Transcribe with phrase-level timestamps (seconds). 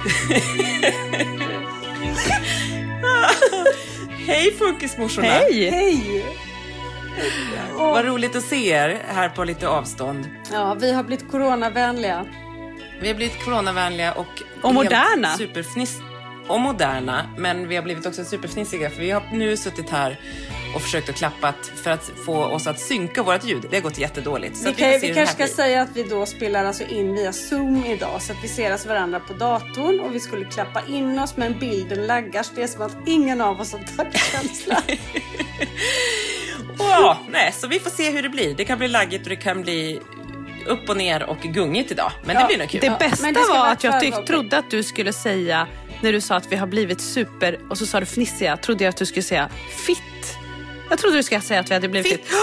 [4.26, 4.54] Hej!
[4.58, 5.28] Funkismorsorna!
[5.28, 5.70] Hej!
[5.70, 6.24] Hej!
[7.74, 10.28] Vad roligt att se er här på lite avstånd.
[10.52, 12.26] Ja, vi har blivit coronavänliga.
[13.00, 14.42] Vi har blivit coronavänliga och...
[14.62, 15.36] Och moderna.
[15.36, 15.98] Superfniss
[16.48, 20.20] och moderna, men vi har blivit också superfnissiga för vi har nu suttit här
[20.74, 23.66] och försökt att klappa för att få oss att synka vårt ljud.
[23.70, 24.56] Det har gått jättedåligt.
[24.56, 25.46] Så Vi, kan, vi hur kanske det ska blir.
[25.46, 28.86] säga att vi då spelar alltså in via Zoom idag så att vi ser oss
[28.86, 32.66] varandra på datorn och vi skulle klappa in oss men bilden laggar så det är
[32.66, 34.82] som att ingen av oss har taktkänsla.
[36.78, 38.54] Ja, nej, så vi får se hur det blir.
[38.54, 40.00] Det kan bli laggigt och det kan bli
[40.66, 42.12] upp och ner och gungigt idag.
[42.24, 42.80] Men det Ja, blir nog kul.
[42.80, 45.66] Det bästa det var att jag tyck, trodde att du skulle säga,
[46.02, 48.88] när du sa att vi har blivit super och så sa du fnissiga, trodde jag
[48.90, 49.48] att du skulle säga
[49.86, 50.36] fitt.
[50.90, 52.24] Jag trodde du skulle säga att vi hade blivit Fitt.
[52.30, 52.36] det.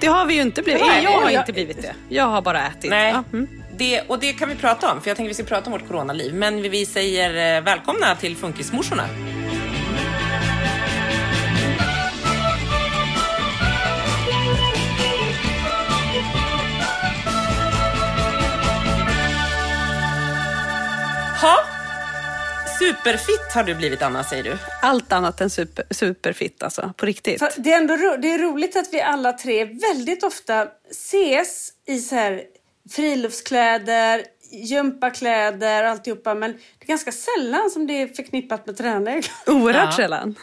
[0.00, 0.82] Det har vi ju inte blivit.
[0.86, 1.94] Nej, jag har jag- inte blivit det.
[2.08, 2.90] Jag har bara ätit.
[2.90, 3.48] Nej, mm.
[3.76, 5.88] det, och det kan vi prata om, för jag tänker vi ska prata om vårt
[5.88, 6.34] coronaliv.
[6.34, 9.04] Men vi- vi säger eh, välkomna till Funkismorsorna.
[22.84, 24.56] Superfitt har du blivit, Anna, säger du.
[24.82, 27.38] Allt annat än super, superfitt alltså, på riktigt.
[27.38, 31.72] För det, är ändå, ro- det är roligt att vi alla tre väldigt ofta ses
[31.86, 32.42] i så här
[32.90, 34.22] friluftskläder,
[34.52, 39.22] gympakläder och alltihopa men det är ganska sällan som det är förknippat med träning.
[39.46, 39.96] Oerhört Ja.
[39.96, 40.34] sällan.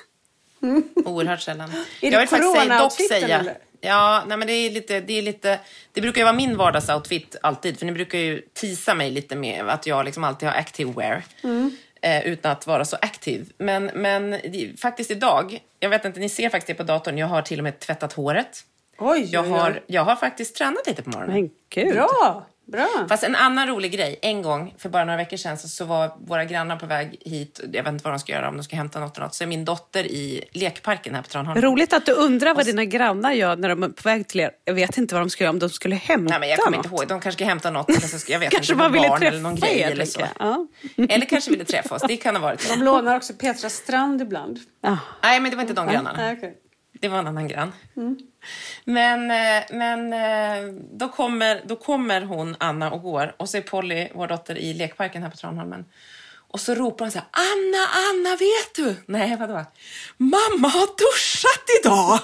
[1.06, 1.70] Oerhört sällan.
[1.70, 3.40] Är jag det vill faktiskt säga, dock corona-outfiten, säga...
[3.40, 3.58] eller?
[3.82, 5.60] Ja, nej men det är lite, det är lite...
[5.94, 9.70] Det brukar ju vara min vardagsoutfit alltid, för ni brukar ju tisa mig lite med
[9.70, 11.24] att jag liksom alltid har active wear.
[11.44, 11.78] Mm.
[12.02, 13.52] Eh, utan att vara så aktiv.
[13.58, 14.38] Men, men
[14.78, 17.64] faktiskt idag, jag vet inte, ni ser faktiskt det på datorn, jag har till och
[17.64, 18.66] med tvättat håret.
[18.98, 21.34] Oj, Jag har, jag har faktiskt tränat lite på morgonen.
[21.34, 21.94] Men gud.
[21.94, 23.06] Bra, bra.
[23.10, 24.20] Fast en annan rolig grej.
[24.22, 27.60] En gång, för bara några veckor sedan, så, så var våra grannar på väg hit.
[27.74, 29.36] Jag vet inte vad de ska göra, om de ska hämta något eller något.
[29.36, 31.62] Så är min dotter i lekparken här på Tranholm.
[31.62, 34.52] Roligt att du undrar vad dina grannar gör när de är på väg till er.
[34.66, 36.78] Jag vet inte vad de skulle göra om de skulle hämta Nej, men jag kommer
[36.78, 36.86] något.
[36.86, 37.08] inte ihåg.
[37.08, 37.90] De kanske ska hämta något.
[37.90, 39.92] Eller så ska, jag vet Kanske inte, bara ville barn träffa eller någon grej er.
[39.92, 40.20] eller så.
[40.20, 40.68] tänker jag.
[41.08, 41.16] Ja.
[41.16, 42.02] Eller kanske ville träffa oss.
[42.08, 44.60] Det kan ha varit De lånar också Petra Strand ibland.
[44.82, 44.98] Ja.
[45.24, 46.18] Nej, men det var inte de grannarna.
[46.18, 46.58] Nej, okej.
[47.02, 47.72] Det var en annan grann.
[48.86, 53.36] Men, eh, men eh, då, kommer, då kommer hon, Anna, och går.
[53.38, 55.86] Och så är Polly, vår dotter, i lekparken här på Tranholmen.
[56.34, 58.96] Och så ropar hon så här, Anna, Anna, vet du?
[59.06, 59.66] Nej, vadå?
[60.18, 62.20] Mamma har duschat idag!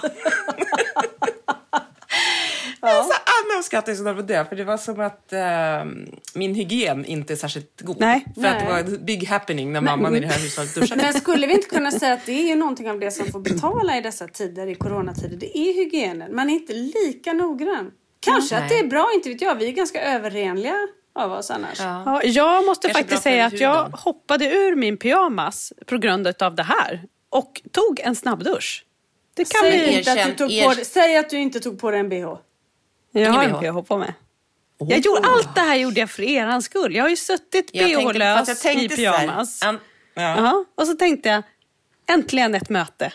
[2.79, 5.39] Alltså, Anna hon skrattade så på det, för det var som att eh,
[6.33, 7.99] min hygien inte är särskilt god.
[7.99, 8.25] Nej.
[8.35, 8.73] För att det Nej.
[8.73, 11.01] var en big happening när mamman i det här hushållet duschade.
[11.01, 13.39] Men skulle vi inte kunna säga att det är ju någonting av det som får
[13.39, 15.37] betala i dessa tider, i coronatider.
[15.37, 16.35] Det är hygienen.
[16.35, 17.91] Man är inte lika noggrann.
[18.19, 19.55] Kanske att det är bra, inte vet jag.
[19.55, 20.75] Vi är ganska överrenliga
[21.15, 21.79] av oss annars.
[21.79, 22.03] Ja.
[22.05, 26.27] Ja, jag måste Kanske faktiskt för säga att jag hoppade ur min pyjamas på grund
[26.27, 27.03] av det här.
[27.29, 28.83] och tog en snabbdusch.
[29.37, 29.97] Det kan Säg, bli...
[29.97, 32.37] inte att du tog er- på, säg att du inte tog på dig en bh.
[33.11, 33.81] Jag har en bh.
[33.81, 34.13] på mig.
[34.79, 36.95] Jag gjorde, allt det här gjorde jag för er skull.
[36.95, 39.63] Jag har ju suttit bh-lös i så här, pyjamas.
[39.63, 39.79] an-
[40.13, 40.21] ja.
[40.37, 41.43] Ja, och så tänkte jag,
[42.09, 43.13] äntligen ett möte.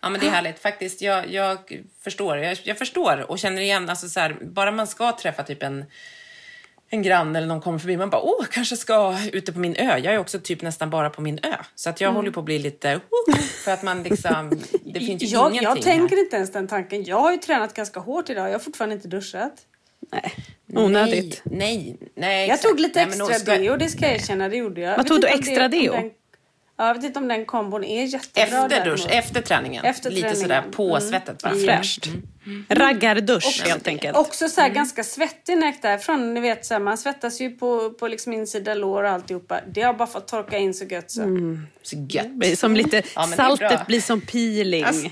[0.00, 0.58] Ja, men det är härligt.
[0.58, 1.58] Faktiskt, jag, jag
[2.04, 2.38] förstår.
[2.38, 5.84] Jag, jag förstår och känner igen, alltså så här, bara man ska träffa typ en,
[6.96, 9.98] en granne eller någon kommer förbi, man bara, åh, kanske ska ute på min ö.
[9.98, 11.54] Jag är också typ nästan bara på min ö.
[11.74, 15.22] Så att jag håller på att bli lite, oh, för att man liksom, det finns
[15.22, 16.22] ju Jag, ingenting jag tänker här.
[16.24, 17.04] inte ens den tanken.
[17.04, 18.48] Jag har ju tränat ganska hårt idag.
[18.48, 19.52] Jag har fortfarande inte duschat.
[20.12, 20.32] Nej,
[20.74, 21.42] onödigt.
[21.44, 24.48] Nej, nej, nej Jag tog lite Nej, extra då ska- deo, det ska jag erkänna.
[24.48, 24.96] Det gjorde jag.
[24.96, 25.92] Vet tog du det- extra om deo?
[25.92, 26.10] den-
[26.78, 28.42] Ja, jag vet inte om den kombon är jättebra.
[28.42, 28.98] Efter däremot.
[28.98, 29.84] dusch, efter träningen.
[29.84, 30.42] Efter Lite träningen.
[30.42, 31.42] sådär på svettet.
[31.42, 31.50] Va?
[31.52, 31.60] Vad
[32.68, 32.80] fräscht.
[32.80, 34.16] Raggardusch helt enkelt.
[34.16, 36.34] Också så här ganska svettig när jag gick därifrån.
[36.34, 39.60] Ni vet, så här, man svettas ju på, på liksom insida lår och alltihopa.
[39.68, 41.22] Det har bara fått torka in så gött så.
[41.82, 42.58] Så gött.
[42.58, 44.84] Som lite, Ja, saltet blir som peeling.
[44.84, 45.08] Alltså,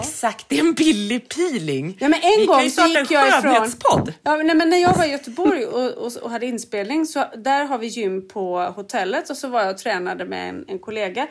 [0.00, 1.96] Exakt, det är en billig peeling.
[2.00, 4.12] Ja, men en Vi gång kan ju starta en skönhetspodd.
[4.22, 7.64] Ja, nej, men när jag var i Göteborg och, och, och hade inspelning så där
[7.64, 11.26] har vi gym på hotellet och så var jag och tränade med en, en kollega.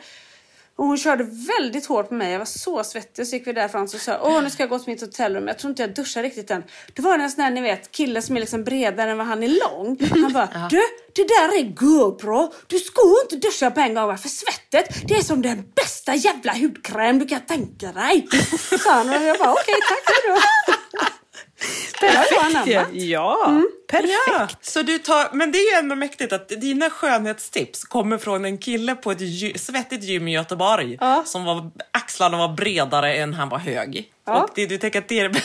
[0.76, 2.32] Och hon körde väldigt hårt på mig.
[2.32, 3.26] Jag var så svettig.
[3.26, 5.48] Så gick vi därifrån och sa åh nu ska jag gå till mitt hotellrum.
[5.48, 6.64] Jag tror inte jag duschar riktigt än.
[6.94, 9.42] Det var en sån där ni vet kille som är liksom bredare än vad han
[9.42, 9.98] är lång.
[10.22, 10.80] Han bara, du
[11.12, 12.52] det där är GoPro.
[12.66, 14.16] Du ska inte duscha på en gång va?
[14.16, 18.28] för svettet det är som den bästa jävla hudkräm du kan tänka dig.
[18.84, 20.36] Sa han och jag bara, okej tack då.
[22.00, 23.04] Perfekt ju.
[23.06, 23.60] Ja,
[23.90, 24.12] perfekt.
[24.32, 28.44] Ja, så du tar, men det är ju ändå mäktigt att dina skönhetstips kommer från
[28.44, 31.22] en kille på ett gy, svettigt gym i Göteborg Ja.
[31.26, 34.12] som var, axlarna var bredare än han var hög.
[34.26, 34.42] Ja.
[34.42, 35.30] Och det, du tänker att det är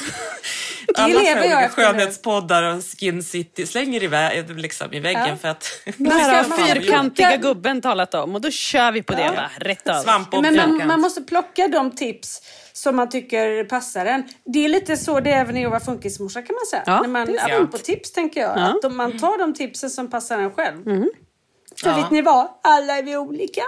[0.96, 5.38] alla lever jag skönhetspoddar och Skin City slänger i, vä- liksom, i väggen Ja.
[5.42, 5.82] för att...
[5.98, 9.50] Det här har fyrkantiga gubben talat om och då kör vi på det va?
[9.58, 10.00] Rätt över.
[10.04, 12.42] Svamp och Men man, man måste plocka de tips
[12.74, 14.24] som man tycker passar en.
[14.46, 16.84] Det är lite så det är även när jag var funkismorsa kan man säga.
[16.86, 17.40] Ja, när man, sant.
[17.52, 18.58] apropå tips tänker jag.
[18.58, 18.62] Ja.
[18.62, 20.84] Att de, man tar de tipsen som passar en själv.
[21.82, 21.96] För Ja.
[21.96, 22.48] vet ni vad?
[22.64, 23.62] Alla är vi olika.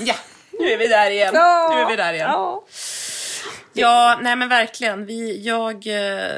[0.00, 0.14] Ja,
[0.60, 1.30] nu är vi där igen.
[1.34, 1.72] Ja.
[1.74, 2.30] Nu är vi där igen.
[2.32, 2.64] Ja.
[3.72, 5.06] Ja, nej men verkligen.
[5.06, 6.36] Vi, jag, eh,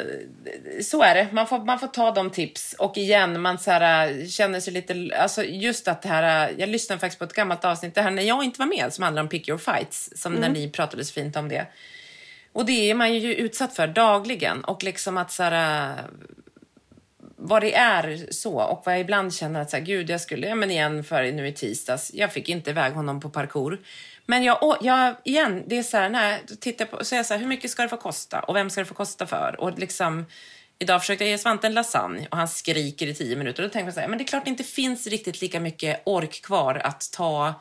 [0.83, 1.29] så är det.
[1.33, 2.75] Man får, man får ta de tips.
[2.79, 5.11] Och igen, man så här, eh, känner sig lite...
[5.19, 6.51] Alltså just att det här...
[6.51, 8.93] eh, Jag lyssnade faktiskt på ett gammalt avsnitt, det här när jag inte var med,
[8.93, 10.11] som handlar om pick your fights.
[10.17, 11.67] Som när ni pratade så fint om det.
[12.53, 14.65] Och det är man ju utsatt för dagligen.
[14.65, 15.95] Och liksom att så här...
[17.37, 20.49] vad det är så och vad jag ibland känner att så här, gud jag skulle,
[20.49, 23.79] ja men igen för nu i tisdags, jag fick inte iväg honom på parkour.
[24.31, 27.17] Men jag, jag igen, det är så här, nej, då tittar jag på, så är
[27.17, 29.27] jag så här, hur mycket ska det få kosta och vem ska det få kosta
[29.27, 29.61] för?
[29.61, 30.27] Och liksom,
[30.79, 33.63] idag försökte jag ge Svante en lasagne och han skriker i tio minuter.
[33.63, 35.61] Och då tänker jag så här, men det är klart det inte finns riktigt lika
[35.61, 37.55] mycket ork kvar att ta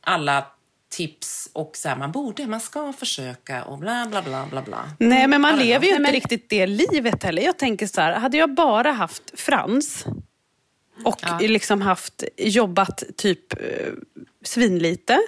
[0.00, 0.46] alla
[0.90, 4.90] tips och så här, man borde, man ska försöka och bla bla bla bla bla.
[4.98, 7.42] Nej, men man lever ju inte men- riktigt det livet heller.
[7.42, 10.04] Jag tänker så här, hade jag bara haft Frans
[11.04, 11.38] och Ja.
[11.42, 13.92] liksom haft jobbat typ eh,
[14.44, 15.18] svinlite,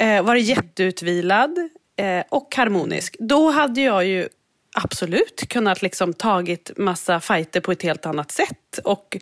[0.00, 1.58] eh, varit jätteutvilad
[1.96, 4.28] eh, och harmonisk, då hade jag ju
[4.84, 8.78] absolut kunnat liksom tagit massa fighter på ett helt annat sätt.
[8.84, 9.16] Och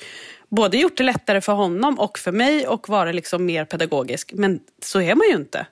[0.49, 4.33] både gjort det lättare för honom och för mig och varit liksom mer pedagogisk.
[4.35, 5.67] Men så är man ju inte.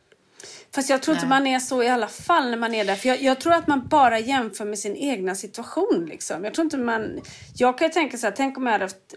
[0.74, 2.94] Fast jag tror inte man är så i alla fall när man är där.
[2.94, 6.06] För jag, jag tror att man bara jämför med sin egna situation.
[6.08, 6.44] Liksom.
[6.44, 7.20] Jag tror inte man...
[7.56, 9.14] Jag kan ju tänka så här, tänk om jag hade haft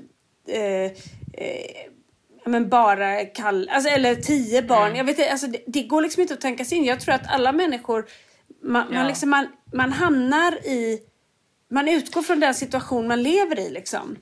[0.47, 1.88] eh, eh,
[2.49, 4.95] men bara kall, alltså, eller tio barn.
[4.95, 6.83] Jag vet, alltså, det, det går liksom inte att tänka sig in.
[6.85, 8.05] Jag tror att alla människor,
[8.63, 8.97] man, Ja.
[8.97, 10.99] man, liksom, man, man hamnar i...
[11.71, 14.15] Man utgår från den situation man lever i liksom.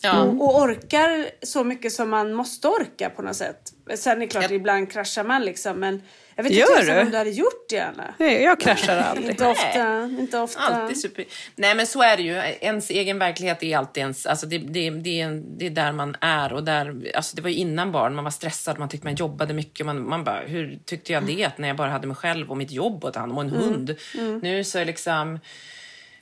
[0.00, 0.22] Ja.
[0.22, 3.72] Och, och orkar så mycket som man måste orka på något sätt.
[3.94, 5.80] Sen är det klart, Jag- ibland kraschar man liksom.
[5.80, 6.02] Men
[6.36, 7.00] jag vet Gör inte du?
[7.00, 8.14] om du hade gjort det Anna.
[8.18, 9.30] Nej, Jag kraschar aldrig.
[9.30, 10.04] Inte ofta.
[10.18, 10.60] Inte ofta.
[10.60, 11.24] Alltid super.
[11.56, 12.32] Nej men så är det ju.
[12.60, 15.26] Ens egen verklighet är alltid ens, alltså det, det, det,
[15.58, 18.30] det är där man är och där, alltså det var ju innan barn, man var
[18.30, 21.76] stressad, man tyckte man jobbade mycket, man, man bara, hur tyckte jag det när jag
[21.76, 23.96] bara hade mig själv och mitt jobb att ta hand om och en hund.
[24.42, 25.40] Nu så är liksom,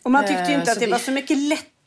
[0.02, 1.36] Och man tyckte ju Eh, inte att det det- var så mycket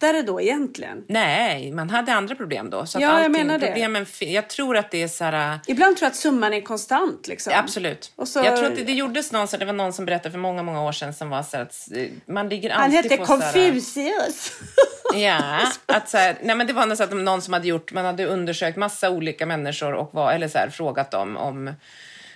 [0.04, 1.04] lättare då egentligen.
[1.08, 2.86] nej, man hade andra problem då.
[2.86, 3.66] Så Ja, jag menar det.
[3.68, 7.28] Problemen, jag tror att det är så här, Ibland tror jag att summan är konstant
[7.28, 7.54] liksom.
[7.56, 8.12] Absolut.
[8.16, 10.32] Och så- Jag tror att det, det gjordes någon, så det var någon som berättade
[10.32, 13.12] för många, många år sedan som var så här att eh, man ligger Han alltid
[13.12, 14.52] hette på här- Confucius.
[15.16, 17.94] Ja, att så här, nej men det var något så att någon som hade gjort,
[17.94, 21.72] man hade undersökt massa olika människor och var, eller så här, frågat dem om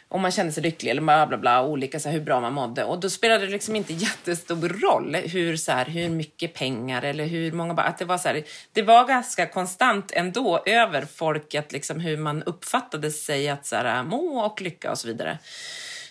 [0.09, 2.53] om man kände sig lycklig eller bla bla bla, olika så här, hur bra man
[2.53, 2.83] mådde.
[2.83, 3.93] Och då spelade det liksom inte
[4.27, 7.85] jättestor roll hur, så här, hur mycket pengar eller hur många barn.
[7.85, 12.43] Att det, var så här, det var ganska konstant ändå över folket, liksom, hur man
[12.43, 15.37] uppfattade sig att så här, må och lycka och så vidare.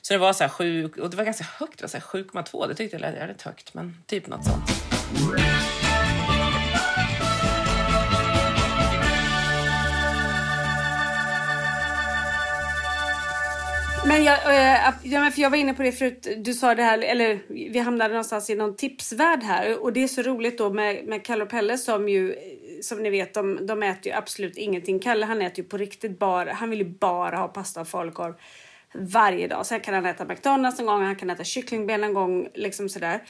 [0.03, 2.69] Så det var så här sju, och det var ganska högt, det var 7,2.
[2.69, 5.66] Det tyckte jag lät jävligt högt, men typ något sånt.
[14.09, 16.83] Men jag, äh, ja, men för jag var inne på det förut, du sa det
[16.83, 19.83] här, eller vi hamnade någonstans i någon tipsvärld här.
[19.83, 22.37] Och det är så roligt då med, med Kalle och Pelle som ju, eh,
[22.83, 24.99] som ni vet, de, de äter ju absolut ingenting.
[24.99, 28.35] Kalle han äter ju på riktigt bara, han vill ju bara ha pasta och falukorv
[28.95, 29.67] varje dag.
[29.67, 33.23] Sen kan han äta McDonalds en gång, han kan äta kycklingben en gång, liksom sådär.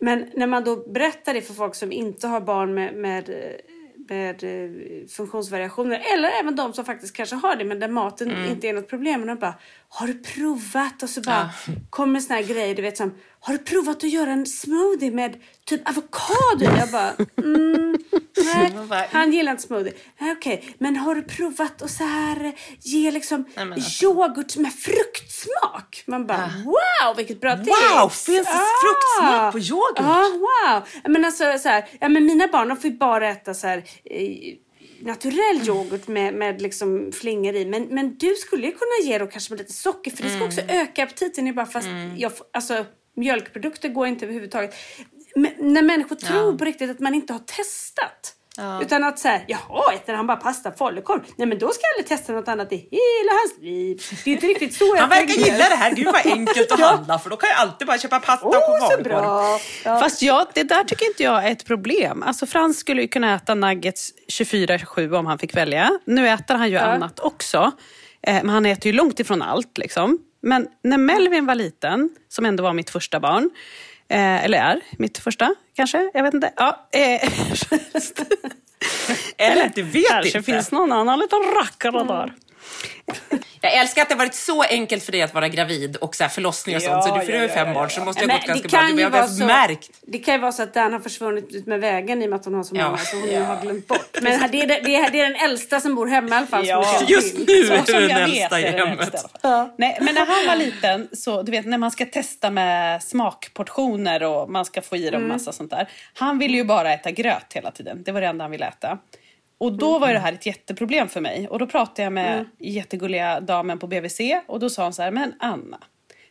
[0.00, 3.73] Men när man då berättar det för folk som inte har barn med, med eh,
[4.08, 8.50] med eh, funktionsvariationer eller även de som faktiskt kanske har det men där maten mm.
[8.50, 9.20] inte är något problem.
[9.20, 9.54] Och de bara,
[9.88, 11.02] har du provat?
[11.02, 11.72] Och så bara ja.
[11.90, 13.14] kommer såna här grejer, du vet som,
[13.46, 16.78] har du provat att göra en smoothie med typ avokado?
[16.78, 17.96] Jag bara, mm,
[18.44, 19.92] nej, han gillar inte smoothie.
[20.20, 20.74] Okej, okay.
[20.78, 24.04] men har du provat att så här ge liksom nej, alltså.
[24.04, 26.02] yoghurt med fruktsmak?
[26.06, 26.72] Man bara, ja.
[27.06, 27.68] wow vilket bra tips!
[27.68, 29.96] Wow, finns det ah, fruktsmak på yoghurt?
[29.96, 30.82] Ja, ah, wow!
[31.12, 33.78] Men alltså så här, ja men mina barn de får ju bara äta så här
[34.04, 34.54] eh,
[35.00, 37.64] naturell yoghurt med, med liksom flingor i.
[37.64, 40.36] Men, men du skulle ju kunna ge då kanske med lite socker för det ska
[40.36, 40.48] mm.
[40.48, 41.54] också öka aptiten.
[41.54, 42.16] Bara fast mm.
[42.16, 42.84] jag, alltså,
[43.14, 44.74] mjölkprodukter går inte överhuvudtaget.
[45.36, 46.28] Men, när människor ja.
[46.28, 48.34] tror på riktigt att man inte har testat.
[48.56, 48.82] Ja.
[48.82, 51.20] Utan att säga, jaha, äter han bara pasta falukorv?
[51.36, 54.02] Nej men då ska jag aldrig testa något annat i hela hans liv.
[54.24, 55.94] Det är inte riktigt så Han verkar gilla det här.
[55.94, 56.86] Gud vad enkelt att ja.
[56.86, 59.12] handla för då kan jag alltid bara köpa pasta oh, och falukorv.
[59.12, 59.58] Ja.
[60.00, 62.22] Fast ja, det där tycker inte jag är ett problem.
[62.22, 65.90] Alltså Frans skulle ju kunna äta nuggets 24-7 om han fick välja.
[66.04, 67.72] Nu äter han ju annat också.
[68.22, 70.18] Eh, men han äter ju långt ifrån allt liksom.
[70.44, 73.50] Men när Melvin var liten, som ändå var mitt första barn,
[74.08, 76.10] Eh, eller är mitt första, kanske?
[76.14, 76.52] Jag vet inte.
[76.56, 76.98] Ja, eh,
[79.38, 80.52] eller, du vet kanske inte.
[80.52, 82.06] finns någon annan liten rackare mm.
[82.06, 82.34] där.
[83.64, 86.24] Jag älskar att det har varit så enkelt för dig att vara gravid och så
[86.24, 87.04] här förlossning och ja, sånt.
[87.04, 88.86] Så du, för du har fem barn så måste ju ha gått ganska bra.
[88.86, 89.90] Du behöver så, märkt.
[90.02, 92.36] Det kan ju vara så att Dan har försvunnit ut med vägen i och med
[92.36, 94.08] att hon har så många så hon har glömt bort.
[94.22, 96.66] Men det är, det, är, det är den äldsta som bor hemma i alla fall.
[96.66, 97.02] Ja.
[97.08, 99.14] Just nu är du den äldsta i hemmet.
[99.76, 104.22] Nej, men när han var liten, så du vet när man ska testa med smakportioner
[104.22, 105.28] och man ska få i dem mm.
[105.28, 105.88] massa sånt där.
[106.14, 108.02] Han ville ju bara äta gröt hela tiden.
[108.02, 108.98] Det var det enda han ville äta.
[109.58, 111.48] Och då var det här ett jätteproblem för mig.
[111.48, 112.46] Och då pratade jag med mm.
[112.58, 115.80] jättegulliga damen på BVC och då sa hon så här, men Anna,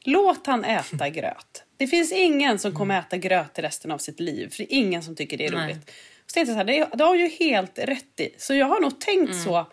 [0.03, 1.63] låt han äta gröt.
[1.77, 5.03] Det finns ingen som kommer äta gröt resten av sitt liv, för det är ingen
[5.03, 5.92] som tycker det är roligt.
[6.25, 8.36] Så tänkte jag så här, det, det har ju helt rätt i.
[8.38, 9.44] Så jag har nog tänkt mm.
[9.44, 9.68] så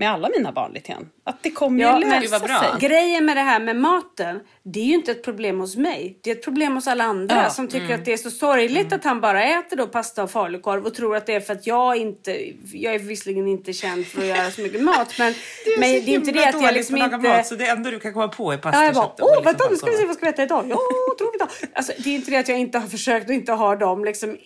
[0.00, 1.08] med alla mina barn lite grann.
[1.24, 2.88] Att det kommer ja, ju lösa sig.
[2.88, 6.18] Grejen med det här med maten, det är ju inte ett problem hos mig.
[6.22, 7.98] Det är ett problem hos alla andra ja, som tycker mm.
[7.98, 8.98] att det är så sorgligt mm.
[8.98, 11.66] att han bara äter då pasta och falukorv och tror att det är för att
[11.66, 15.70] jag inte, jag är visserligen inte känd för att göra så mycket mat men det
[15.70, 17.18] är, men det är inte det att jag liksom inte...
[17.18, 19.44] Mat, så det enda du kan komma på är pasta ja, jag bara, åh liksom
[19.44, 20.64] vänta nu ska vi se vad ska vi äta idag?
[20.68, 20.78] Ja,
[21.18, 21.46] då.
[21.74, 24.36] Alltså det är inte det att jag inte har försökt och inte har dem liksom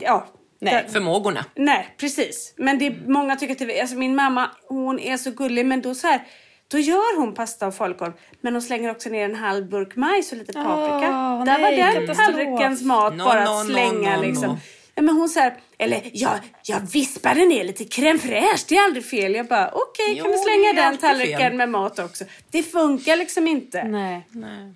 [0.00, 0.26] ja,
[0.60, 1.44] Nej, förmågorna.
[1.54, 2.54] Nej, precis.
[2.56, 5.82] Men det är, många tycker att det, alltså min mamma, hon är så gullig, men
[5.82, 6.22] då så här,
[6.68, 10.32] då gör hon pasta och falukorv, men hon slänger också ner en halv burk majs
[10.32, 11.08] och lite paprika.
[11.08, 14.58] Oh, Där nej, var den tallrikens mat, no, bara att slänga no, no, liksom.
[14.94, 16.30] Ja, men hon säger, eller ja,
[16.62, 19.34] jag vispade ner lite crème fraîche, det är aldrig fel.
[19.34, 22.24] Jag bara, okej, okay, kan vi slänga den tallriken med mat också?
[22.50, 23.84] Det funkar liksom inte.
[23.84, 24.26] Nej.
[24.30, 24.74] nej.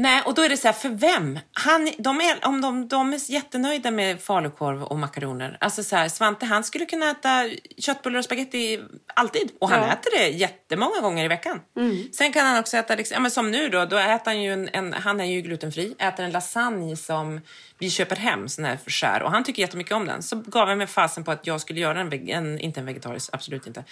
[0.00, 1.38] Nej, och då är det så här, för vem?
[1.52, 5.56] Han, de är, om de, de är jättenöjda med falukorv och makaroner.
[5.60, 8.80] Alltså så här, Svante han skulle kunna äta köttbullar och spaghetti
[9.14, 9.50] alltid.
[9.58, 9.92] Och han ja.
[9.92, 11.60] äter det jättemånga gånger i veckan.
[11.76, 12.12] Mm.
[12.12, 14.52] Sen kan han också äta, liksom, ja, men som nu då, då äter han ju
[14.52, 17.40] en, en, han är ju glutenfri, äter en lasagne som
[17.78, 19.22] vi köper hem, sån här skär.
[19.22, 20.22] Och han tycker jättemycket om den.
[20.22, 23.30] Så gav jag mig fasen på att jag skulle göra en, en inte en vegetarisk,
[23.32, 23.84] absolut inte.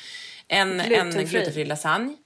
[0.49, 2.17] En glutenfri, en glutenfri lasagne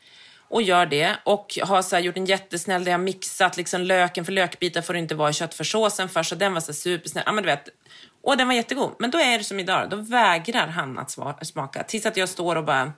[0.51, 1.17] och gör det.
[1.25, 4.99] Och har så gjort en jättesnäll där jag mixat liksom löken, för lökbitar får det
[4.99, 6.29] inte vara i köttfärssåsen först.
[6.29, 7.25] Så den var så supersnäll.
[7.27, 7.69] Ja, men du vet.
[8.23, 8.91] Och den var jättegod.
[8.99, 11.17] Men då är det som idag, då vägrar han att
[11.47, 11.83] smaka.
[11.83, 12.93] Tills att jag står och bara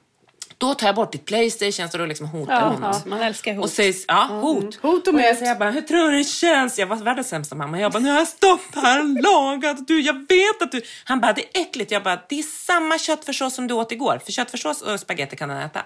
[0.58, 2.90] då tar jag bort ditt Playstation så då liksom hotar ja, honom.
[2.92, 3.64] Ja, man älskar hot.
[3.64, 4.62] Och säger, ja, hot.
[4.62, 4.72] Mm.
[4.82, 5.40] Hot och möt.
[5.40, 6.78] Och jag bara, hur tror du det känns?
[6.78, 7.80] Jag var världens sämsta mamma.
[7.80, 9.86] Jag bara, nu har jag stått här och lagat.
[9.86, 10.82] Du, jag vet att du...
[11.04, 11.90] Han bara, det är äckligt.
[11.90, 14.20] Jag bara, det är samma köttfärssås som du åt igår.
[14.24, 15.82] För köttfärssås och spagetti kan han äta.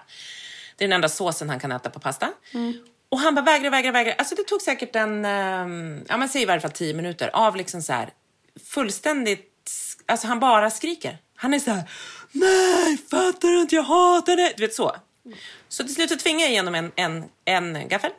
[0.76, 2.32] Det är den enda såsen han kan äta på pasta.
[2.54, 2.74] Mm.
[3.08, 4.14] Och han bara vägrar, vägrar, vägrar.
[4.18, 7.56] Alltså det tog säkert en, um, ja man säger i varje fall tio minuter av
[7.56, 8.10] liksom så här
[8.64, 9.52] fullständigt,
[10.06, 11.18] alltså han bara skriker.
[11.36, 11.82] Han är så här,
[12.32, 14.52] nej fattar du inte, jag hatar det.
[14.56, 14.96] Du vet så.
[15.68, 18.10] Så till slut så tvingar jag igenom en, en, en gaffel.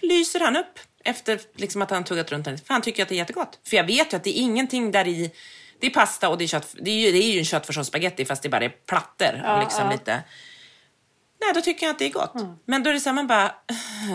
[0.00, 2.58] Då lyser han upp efter liksom att han tuggat runt den.
[2.58, 3.58] För han tycker att det är jättegott.
[3.68, 5.30] För jag vet ju att det är ingenting där i.
[5.80, 6.74] Det är pasta och det är kött.
[6.80, 9.44] Det är ju, det är ju en köttfärssås spagetti fast det bara är plattor.
[9.54, 10.22] och liksom lite.
[11.40, 12.32] Nej, då tycker jag att det är gott.
[12.64, 13.52] Men då är det så här, man bara...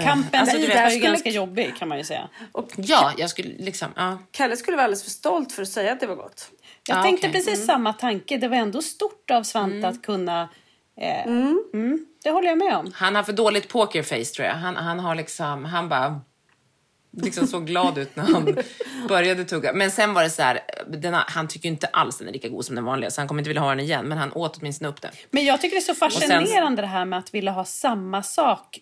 [0.03, 2.29] Kampen Alltså, vet, är ju skulle- ganska jobbig kan man ju säga.
[2.77, 3.87] Ja, jag skulle liksom...
[3.95, 4.17] Ja.
[4.31, 6.51] Kalle skulle vara alldeles för stolt för att säga att det var gott.
[6.87, 7.43] Jag Ja, tänkte okej.
[7.43, 8.37] precis samma tanke.
[8.37, 10.49] Det var ändå stort av Svante att kunna...
[11.01, 12.91] Eh, mm, det håller jag med om.
[12.95, 14.53] Han har för dåligt pokerface tror jag.
[14.55, 15.65] Han, han har liksom...
[15.65, 16.21] Han bara...
[17.17, 18.57] Liksom så glad ut när han
[19.07, 19.73] började tugga.
[19.73, 22.49] Men sen var det så här, den, har- han tycker inte alls den är lika
[22.49, 24.05] god som den vanliga så han kommer inte vilja ha den igen.
[24.05, 25.11] Men han åt åtminstone upp den.
[25.31, 28.23] Men jag tycker det är så sen- fascinerande det här med att vilja ha samma
[28.23, 28.79] sak.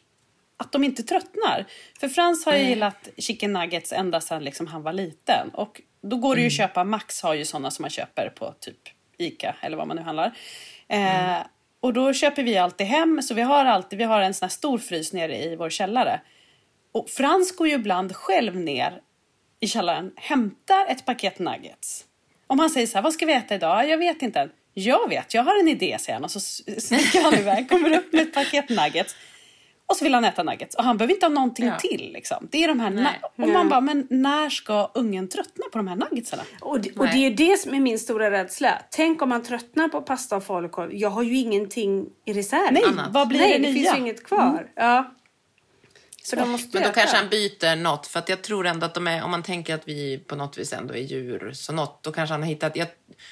[0.58, 1.66] Att de inte tröttnar.
[2.00, 5.50] För Frans har ju gillat chicken nuggets ända sedan liksom han var liten.
[5.54, 8.54] Och då går det ju att köpa, Max har ju sådana som man köper på
[8.60, 8.78] typ
[9.18, 10.34] Ica eller vad man nu handlar.
[10.88, 11.38] Eh,
[11.80, 14.52] och då köper vi alltid hem, så vi har alltid, vi har en sån här
[14.52, 16.22] stor frys nere i vår källare.
[16.92, 19.02] Och Frans går ju ibland själv ner
[19.60, 22.06] i källaren, hämtar ett paket nuggets.
[22.48, 23.90] Om han säger så här, vad ska vi äta idag?
[23.90, 24.50] Jag vet inte än.
[24.74, 26.24] Jag vet, jag har en idé, säger han.
[26.24, 29.16] Och så s- snickar han iväg, kommer upp med ett paket nuggets.
[29.86, 30.76] Och så vill han äta nuggets.
[30.76, 31.76] Och han behöver inte ha någonting Ja.
[31.80, 32.12] till.
[32.14, 32.48] Liksom.
[32.52, 33.20] Det är de här Nej.
[33.38, 36.44] och man bara, men när ska ungen tröttna på de här nuggetsarna?
[36.62, 38.82] Och det, och det är det som är min stora rädsla.
[38.92, 40.94] Tänk om man tröttnar på pasta och falukorv.
[40.94, 42.72] Jag har ju ingenting i reserv.
[42.74, 43.08] Nej, Annat.
[43.14, 43.74] vad blir Nej, det det nya?
[43.74, 44.72] finns ju inget kvar.
[44.76, 45.14] Ja.
[46.30, 48.08] Så de måste Men då kanske han byter något.
[48.08, 50.58] För att jag tror ändå att de är, om man tänker att vi på något
[50.58, 52.76] vis ändå är djur, så något, då kanske han har hittat...
[52.76, 52.88] Jag,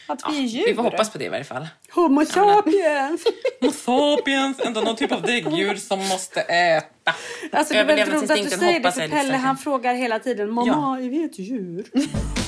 [0.08, 0.66] Att vi är djur.
[0.68, 1.68] vi får hoppas på det i varje fall.
[1.92, 3.24] Homo sapiens!
[3.62, 7.16] Homo sapiens, ändå någon typ av däggdjur som måste äta.
[7.52, 10.52] Alltså det är väldigt roligt att du säger det för Pelle han frågar hela tiden
[10.52, 11.86] Mamma, är vi ett djur?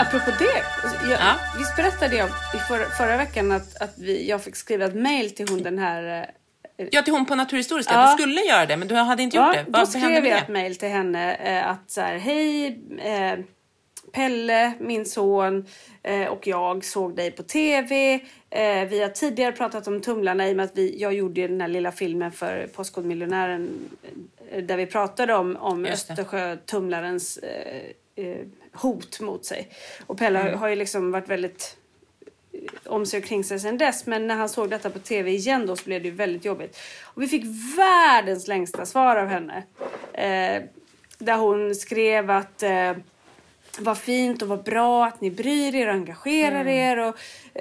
[0.00, 0.62] Apropå det,
[1.10, 1.34] jag, Ja.
[1.58, 5.30] visst berättade jag i förra, förra veckan att, att vi, jag fick skriva ett mail
[5.30, 6.26] till hon den här
[6.76, 7.94] eh, Ja, till hon på Naturhistoriska.
[7.94, 8.14] Ja.
[8.16, 9.62] Du skulle göra det, men du hade inte gjort Ja, det.
[9.62, 13.38] då Varför hände skrev jag ett mejl till henne eh, att så här, hej eh,
[14.12, 15.66] Pelle, min son
[16.02, 18.14] eh, och jag såg dig på TV.
[18.50, 21.48] Eh, vi har tidigare pratat om Tumlarna i och med att vi, jag gjorde ju
[21.48, 23.70] den här lilla filmen för Postkodmiljonären
[24.52, 25.84] eh, där vi pratade om, om.
[25.86, 27.82] Östersjötumlarens eh,
[28.16, 29.68] eh, hot mot sig.
[30.06, 30.58] Och Pelle Mm.
[30.58, 31.76] har- ju liksom varit väldigt
[32.86, 34.06] om sig och kring sig sedan dess.
[34.06, 36.78] Men när han såg detta på tv igen då så blev det väldigt jobbigt.
[37.02, 37.44] Och vi fick
[37.78, 39.62] världens längsta svar av henne.
[40.12, 40.62] Eh,
[41.18, 42.92] där hon skrev att eh,
[43.78, 46.98] vad fint och vad bra att ni bryr er och engagerar er.
[46.98, 47.14] Och,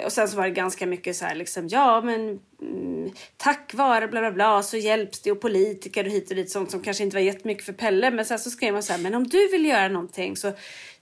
[0.06, 4.08] och sen så var det ganska mycket så här liksom, ja men mm, tack vare
[4.08, 7.04] bla bla bla så hjälps det och politiker och hit och dit sånt som kanske
[7.04, 8.12] inte var jättemycket för Pelle.
[8.12, 10.52] Men sen så skrev man så här, men om du vill göra någonting så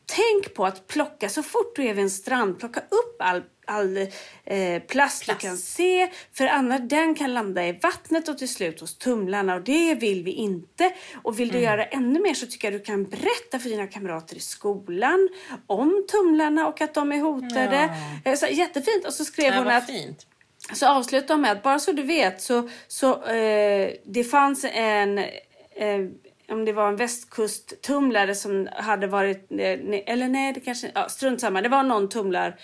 [0.06, 3.98] tänk på att plocka så fort du är vid en strand, plocka upp all, all
[4.46, 6.10] eh, plast, du kan se.
[6.34, 10.24] För annars den kan landa i vattnet och till slut hos tumlarna och det vill
[10.24, 10.94] vi inte.
[11.24, 14.36] Och vill du göra ännu mer så tycker jag du kan berätta för dina kamrater
[14.36, 15.30] i skolan
[15.68, 17.90] om tumlarna och att de är hotade.
[18.26, 19.06] Eh, Så, jättefint.
[19.06, 20.26] Och så skrev Ja, hon att fint.
[20.74, 25.18] så avslutar de med att bara så du vet så, så eh, det fanns en
[25.18, 26.00] eh,
[26.50, 31.42] om det var en västkusttumlare som hade varit, eh, eller nej det kanske, ja, strunt
[31.42, 31.62] samma.
[31.62, 32.60] Det var någon tumlar,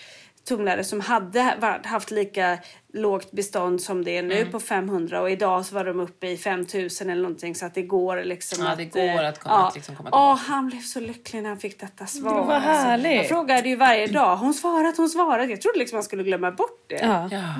[0.48, 1.40] tumlare som hade
[1.84, 2.58] haft lika
[2.92, 6.36] lågt bestånd som det är nu på 500 och idag så var de uppe i
[6.36, 8.78] 5000 eller någonting så att det går liksom Ja, att...
[8.78, 10.52] det går eh, att komma- att liksom komma Åh, tillbaka.
[10.52, 12.34] han blev så lycklig när han fick detta svar.
[12.40, 13.16] Det var Alltså, härligt.
[13.16, 15.50] Jag frågade ju varje dag, hon svarat, hon svarat.
[15.50, 16.98] Jag trodde liksom man skulle glömma bort det.
[17.02, 17.28] Ja.
[17.32, 17.54] Ja.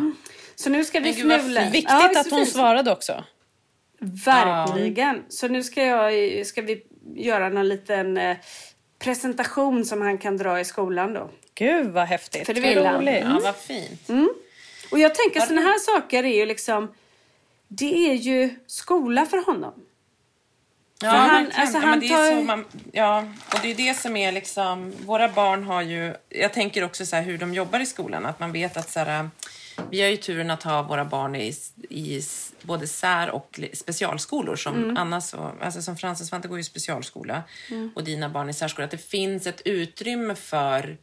[0.55, 1.61] Så nu ska vi fnula.
[1.61, 3.25] Viktigt Ja, att hon svarade också.
[4.01, 5.23] Verkligen.
[5.29, 6.83] Så nu ska, jag, ska vi
[7.17, 8.37] göra någon liten eh,
[9.05, 11.31] presentation som han kan dra i skolan då.
[11.55, 12.47] Gud vad häftigt.
[12.47, 12.95] För det vill han.
[13.01, 13.21] roligt.
[13.25, 14.09] ja, vad fint.
[14.91, 16.95] Och jag tänker sådana här saker är ju liksom
[17.69, 19.75] det är ju skola för honom.
[21.03, 21.61] Ja, han- verkligen.
[21.61, 24.33] alltså, ja, han det tar- är så man, ja, och det är det som är
[24.33, 24.93] liksom...
[25.07, 26.15] Våra barn har ju...
[26.29, 28.27] Jag tänker också så här hur de jobbar i skolan.
[28.27, 29.29] Att man vet att så här,
[29.91, 31.55] vi har ju turen att ha våra barn i,
[31.91, 32.23] i
[32.63, 34.57] både sär och specialskolor.
[34.57, 34.97] Som Mm.
[34.97, 37.91] Anna så, alltså som Frans och Svante går i specialskola Mm.
[37.95, 38.85] och dina barn i särskola.
[38.85, 40.97] Att det finns ett utrymme för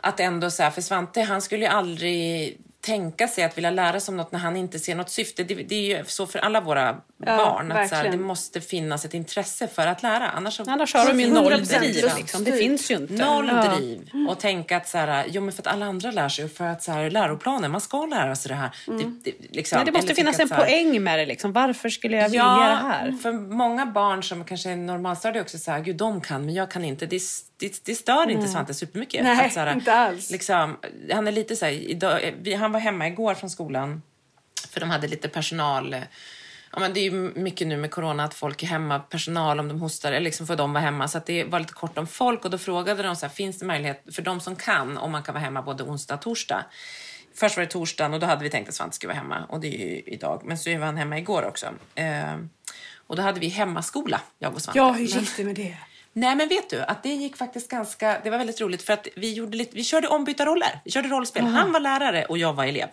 [0.00, 4.00] att ändå så här, för Svante han skulle ju aldrig tänka sig att vilja lära
[4.00, 5.44] sig om något när han inte ser något syfte.
[5.44, 6.96] Det, det är ju så för alla våra
[7.26, 7.72] barn.
[7.72, 10.28] Att så här, det måste finnas ett intresse för att lära.
[10.30, 12.04] Annars, så, Annars har de ju noll 100% driv.
[12.16, 12.44] Liksom.
[12.44, 13.12] Det finns ju inte.
[13.14, 13.74] Noll Ja.
[13.76, 14.10] driv.
[14.28, 16.82] Och tänka att så här, jo, men för att alla andra lär sig för att
[16.82, 18.70] så här, läroplanen, man ska lära sig det här.
[18.86, 18.92] Det,
[19.24, 21.26] det, liksom, Nej, det måste finnas en här- poäng med det.
[21.26, 21.52] Liksom.
[21.52, 23.12] Varför skulle jag vilja Ja, det här?
[23.22, 26.70] för många barn som kanske är normalstadiet också så här, gud de kan men jag
[26.70, 27.06] kan inte.
[27.06, 27.20] Det är,
[27.58, 29.24] det, det stör inte Svante supermycket.
[29.24, 30.30] Nej, Att så här, inte alls.
[30.30, 30.76] Liksom,
[31.12, 34.02] han är lite så här, idag, vi, han var hemma igår från skolan
[34.70, 35.96] för de hade lite personal
[36.72, 39.68] Ja, men det är ju mycket nu med corona att folk är hemma, personal om
[39.68, 41.08] de hostar, eller liksom får de vara hemma.
[41.08, 43.66] Så det var lite kort om folk och då frågade de så här, finns det
[43.66, 46.64] möjlighet för de som kan, om man kan vara hemma både onsdag och torsdag.
[47.34, 49.60] Först var det torsdagen och då hade vi tänkt att Svante skulle vara hemma och
[49.60, 50.42] det är ju idag.
[50.44, 51.66] Men så var han hemma igår också.
[51.94, 52.36] Eh,
[53.06, 54.78] och då hade vi hemmaskola, jag och Svante.
[54.78, 55.76] Ja, hur gick det med det?
[56.18, 59.08] Nej men vet du att det gick faktiskt ganska, det var väldigt roligt för att
[59.16, 60.80] vi gjorde lite, vi körde ombytta roller.
[60.84, 61.44] Vi körde rollspel.
[61.44, 62.88] Han var lärare och jag var elev.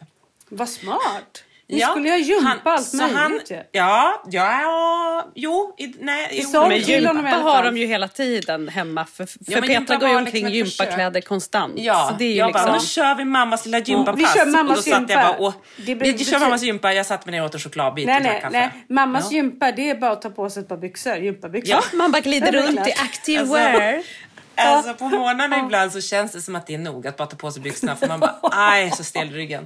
[0.49, 1.43] Vad smart.
[1.67, 3.63] Ni skulle ju ha gympa han- allt så möjligt han, ju.
[3.71, 9.05] ja, jo, i, nej, jo, sång Men gympa har de ju hela tiden hemma.
[9.05, 11.73] För, för Ja, Petra går ju omkring liksom gympakläder konstant.
[11.77, 12.65] Ja, så det är ju jag liksom...
[12.65, 14.19] bara, nu kör vi mammas lilla gympapass.
[14.19, 15.13] vi kör mammas och då gympa.
[15.13, 17.53] Jag bara, och, Det vi betyder- kör mammas gympa, jag satt mig ner och åt
[17.53, 18.57] en chokladbit Nej, och drack kaffe.
[18.57, 18.85] nej.
[18.89, 19.35] Mammas Ja.
[19.37, 21.15] gympa, det är bara att ta på sig ett par byxor.
[21.17, 21.75] Gympabyxor.
[21.91, 21.97] Ja.
[21.97, 24.01] Man bara glider Ja, runt i active Alltså- wear.
[24.57, 27.37] Alltså på morgnarna ibland så känns det som att det är nog att bara ta
[27.37, 29.59] på sig byxorna för man bara, aj så stel i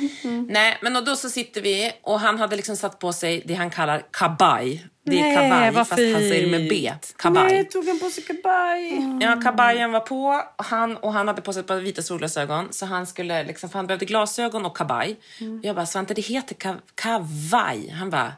[0.00, 0.46] ryggen.
[0.50, 3.54] Nej, men och då så sitter vi och han hade liksom satt på sig det
[3.54, 4.86] han kallar kabaj.
[5.04, 6.74] Det är Nej, kavaj fast han säger det med B.
[6.92, 7.14] fint.
[7.18, 7.44] Kabaj.
[7.52, 9.00] Nej, tog han på sig kabaj?
[9.20, 12.72] Ja, kabajen var på han, och han hade på sig ett par vita solglasögon.
[12.72, 15.16] Så han skulle liksom, för han behövde glasögon och kabaj.
[15.62, 17.90] Jag bara, Svante det heter ka- kavaj.
[17.90, 18.32] Han bara,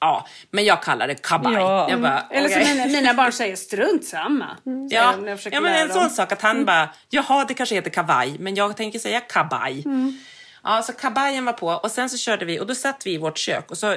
[0.00, 1.54] ja, men jag kallar det kabaj.
[1.54, 1.96] Ja.
[1.98, 2.74] Bara, Eller som okej.
[2.74, 4.56] mina, mina barn säger, strunt samma.
[4.64, 5.14] säger Ja,
[5.50, 5.90] ja men en.
[5.90, 5.96] Mm.
[5.96, 9.82] sån sak att han bara, jaha det kanske heter kavaj, men jag tänker säga kabaj.
[9.84, 10.18] Mm.
[10.64, 13.18] Ja, så kabajen var på och sen så körde vi och då satt vi i
[13.18, 13.86] vårt kök och så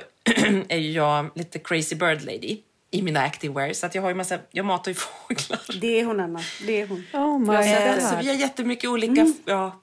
[0.70, 2.58] är ju jag lite crazy bird lady
[2.92, 5.80] i mina activewear så att jag har ju massa, jag matar ju fåglar.
[5.82, 6.40] Det är hon, Anna.
[6.68, 7.04] Det är hon.
[7.14, 7.64] Oh my Jag
[7.96, 8.02] det.
[8.02, 9.34] Så vi har jättemycket olika, Mm.
[9.46, 9.80] ja.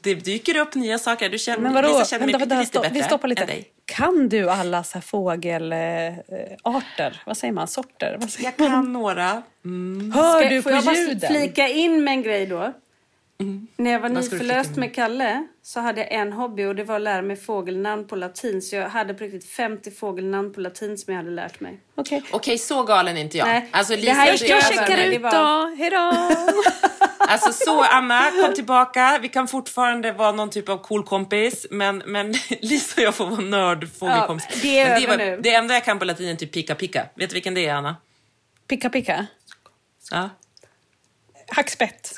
[0.00, 1.28] Det dyker upp nya saker.
[1.28, 2.04] Du känner, Men vadå?
[2.04, 3.44] känner mig Vänta, vänta, lite stopp, bättre vi stoppar än lite.
[3.46, 3.68] dig.
[3.84, 7.22] Kan du alla så här fågelarter?
[7.26, 7.68] Vad säger man?
[7.68, 8.16] Sorter?
[8.20, 9.42] Vad säger Jag kan några.
[9.62, 10.12] man?
[10.14, 11.32] Hör Ska- du får på jag bara ljuden?
[11.32, 12.72] flika in med en grej då?
[13.76, 17.02] När jag var nyförlöst med Kalle så hade jag en hobby och det var att
[17.02, 18.62] lära mig fågelnamn på latin.
[18.62, 21.80] Så jag hade på riktigt 50 fågelnamn på latin som jag hade lärt mig.
[21.94, 22.22] Okej.
[22.30, 23.46] Okej, så galen är inte jag.
[23.46, 25.74] Nej, alltså, det Lisa, här är Jag, inte jag över, checkar det ut då.
[25.78, 26.12] Hejdå!
[27.28, 29.18] Alltså så Anna, kom tillbaka.
[29.22, 31.66] Vi kan fortfarande vara någon typ av cool kompis.
[31.70, 34.46] Men, men Lisa och jag får vara nördfågelkompis.
[34.50, 35.40] Ja, det är men över var- nu.
[35.42, 37.06] det enda jag kan på latin är typ pika pika.
[37.14, 37.96] Vet du vilken det är Anna?
[38.68, 39.26] Picka picka.
[40.10, 40.30] Ja.
[41.48, 42.12] Hackspett.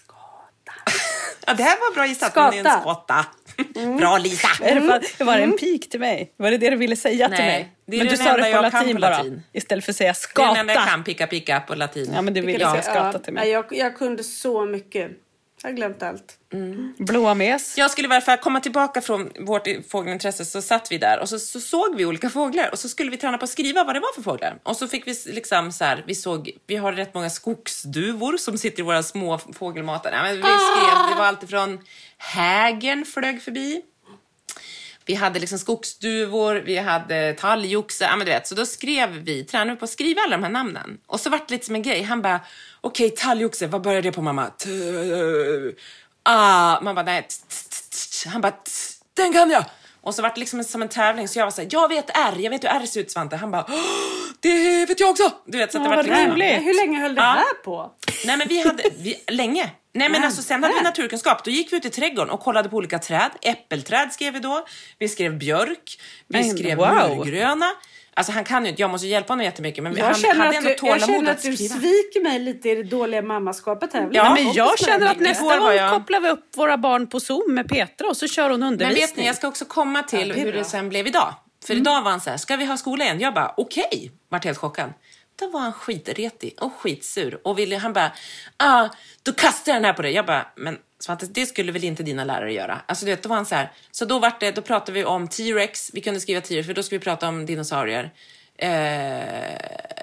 [1.46, 2.34] Ja det här var bra gissat.
[2.36, 2.80] men Det är en Skata.
[2.80, 3.26] skotta.
[3.98, 4.48] bra Lisa.
[4.60, 6.32] Det, bara, det var en pik till mig?
[6.36, 7.72] Var det det du ville säga till Nej, mig?
[7.86, 9.10] det är Men du sa det på latin på bara.
[9.18, 9.42] latin.
[9.52, 10.90] Istället för att säga Det är den enda jag skata.
[10.90, 12.10] kan, pika pika på latin.
[12.14, 13.48] Ja, men du ville säga skata till mig.
[13.48, 15.10] Jag, jag kunde så mycket.
[15.62, 16.34] Jag har glömt allt.
[16.98, 17.78] Blåmes.
[17.78, 21.28] Jag skulle i alla fall komma tillbaka från vårt fågelintresse så satt vi där och
[21.28, 23.96] så, så såg vi olika fåglar och så skulle vi träna på att skriva vad
[23.96, 24.58] det var för fåglar.
[24.62, 28.58] Och så fick vi liksom så här, vi såg, vi har rätt många skogsduvor som
[28.58, 30.12] sitter i våra små fågelmatar.
[30.12, 31.78] Ja, men vi skrev, det var allt ifrån
[32.18, 33.82] hägern flög förbi.
[35.04, 38.46] Vi hade liksom skogsduvor, vi hade talgoxe, ja men du vet.
[38.46, 40.98] Så då skrev vi, tränade på att skriva alla de här namnen.
[41.06, 42.02] Och så vart det lite som en grej.
[42.02, 42.40] Han bara,
[42.80, 44.50] okej talgoxe, vad börjar det på mamma?
[46.28, 47.28] Ah, man bara, nej.
[48.26, 48.52] Han bara,
[49.16, 49.64] den kan jag!
[50.00, 52.34] Och så vart det liksom som en tävling, så jag var såhär, jag vet R,
[52.38, 53.36] jag vet hur R ser ut Svante.
[53.36, 53.74] Han bara, "Åh,
[54.40, 55.32] det vet jag också!
[55.46, 56.26] Du vet, så att det Ja, vart liksom...
[56.26, 56.62] roligt.
[56.62, 57.26] Hur länge höll det Ja.
[57.26, 57.92] här på?
[58.26, 59.70] Nej men vi hade, vi, länge.
[59.94, 61.44] Nej men alltså sen hade vi naturkunskap.
[61.44, 63.30] Då gick vi ut i trädgården och kollade på olika träd.
[63.42, 64.66] Äppelträd skrev vi då.
[64.98, 66.00] Vi skrev björk.
[66.28, 67.16] Vi Men, skrev wow.
[67.16, 67.70] murgröna.
[68.18, 70.48] Alltså han kan ju inte, jag måste hjälpa honom jättemycket men Jag han känner, hade
[70.48, 71.74] att ändå du, jag känner att att du skriva.
[71.74, 74.08] sviker mig lite i det dåliga mammaskapet här.
[74.12, 77.54] Ja, men jag känner att nästa gång jag- kopplar vi upp våra barn på Zoom
[77.54, 79.06] med Petra och så kör hon Men undervisning.
[79.06, 81.34] vet ni, jag ska också komma till Ja, det hur det sen blev idag.
[81.66, 83.20] För idag var han så här, ska vi ha skola igen?
[83.20, 84.10] Jag bara, okej.
[84.28, 84.92] Vart helt chockad.
[85.40, 88.12] Då var han skitretig och skitsur och ville, han bara,
[88.56, 88.88] ah,
[89.22, 90.12] då kastar jag den här på dig.
[90.12, 92.80] Jag bara, men Svante, det skulle väl inte dina lärare göra?
[92.86, 93.72] Alltså du vet, då var han så här.
[93.90, 96.82] Så då vart det, då pratade vi om T-Rex, vi kunde skriva T-Rex för då
[96.82, 98.10] skulle vi prata om dinosaurier.
[98.58, 98.70] Eh,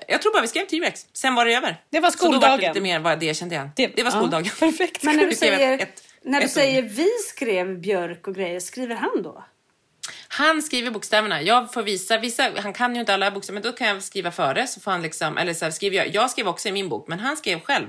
[0.08, 1.82] jag tror bara vi skrev T-Rex, sen var det över.
[1.90, 2.70] Det var Så då var det skoldagen.
[2.74, 3.70] lite mer vad det kände jag.
[3.76, 4.52] Det- Det, var ja, skoldagen.
[4.60, 5.04] perfekt.
[5.04, 8.60] Men när du säger, ett- ett- när du ett säger vi skrev björk och grejer,
[8.60, 9.44] skriver han då?
[10.28, 11.42] Han skriver bokstäverna.
[11.42, 14.32] Jag får visa, vissa, han kan ju inte alla bokstäver, men då kan jag skriva
[14.32, 16.08] före så får han liksom, eller så här, skriver jag.
[16.16, 17.88] Jag skrev också i min bok, men han skrev själv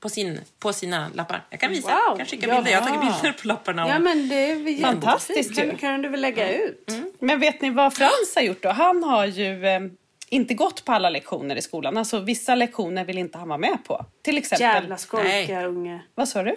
[0.00, 1.44] på, sin, på sina lappar.
[1.50, 1.98] Jag kan visa, Wow.
[2.08, 2.70] jag kan skicka bilder.
[2.72, 3.88] Jag har tagit bilder på lapparna.
[3.88, 5.68] Ja men det är Fantastiskt ju.
[5.68, 6.92] Kan, kan du väl lägga ut?
[7.20, 8.68] Men vet ni vad Frans har gjort då?
[8.68, 9.80] Han har ju eh,
[10.28, 11.96] inte gått på alla lektioner i skolan.
[11.96, 14.06] Alltså vissa lektioner vill inte han vara med på.
[14.24, 14.62] Till exempel.
[14.62, 15.64] Jävla skolka Nej.
[15.66, 16.00] unge.
[16.14, 16.56] Vad sa du?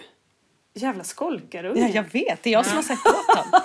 [0.74, 1.72] Jävla skolkare.
[1.76, 3.60] Ja, jag vet, det är jag som har sagt åt honom.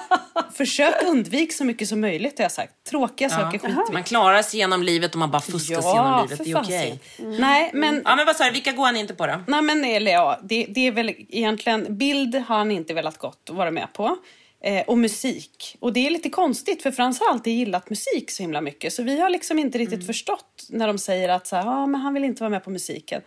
[0.54, 2.74] Försök undvik så mycket som möjligt har jag sagt.
[2.90, 3.94] Tråkiga saker skiter.
[3.94, 6.46] Man klarar sig genom livet och man bara fuskas genom livet.
[6.46, 7.00] Det är okej.
[7.18, 7.32] fasen.
[7.40, 8.52] Nej, men Ja, men vad sa du?
[8.52, 9.40] Vilka går han inte på då?
[9.48, 13.50] Nej men eller ja, det, det är väl egentligen bild har han inte velat gott
[13.50, 14.18] att vara med på.
[14.64, 15.78] Eh, och musik.
[15.80, 18.94] Och det är lite konstigt för Frans har alltid gillat musik så himla mycket.
[18.94, 22.02] Så vi har liksom inte riktigt förstått när de säger att så här, ah, men
[22.02, 23.22] han vill inte vara med på musiken.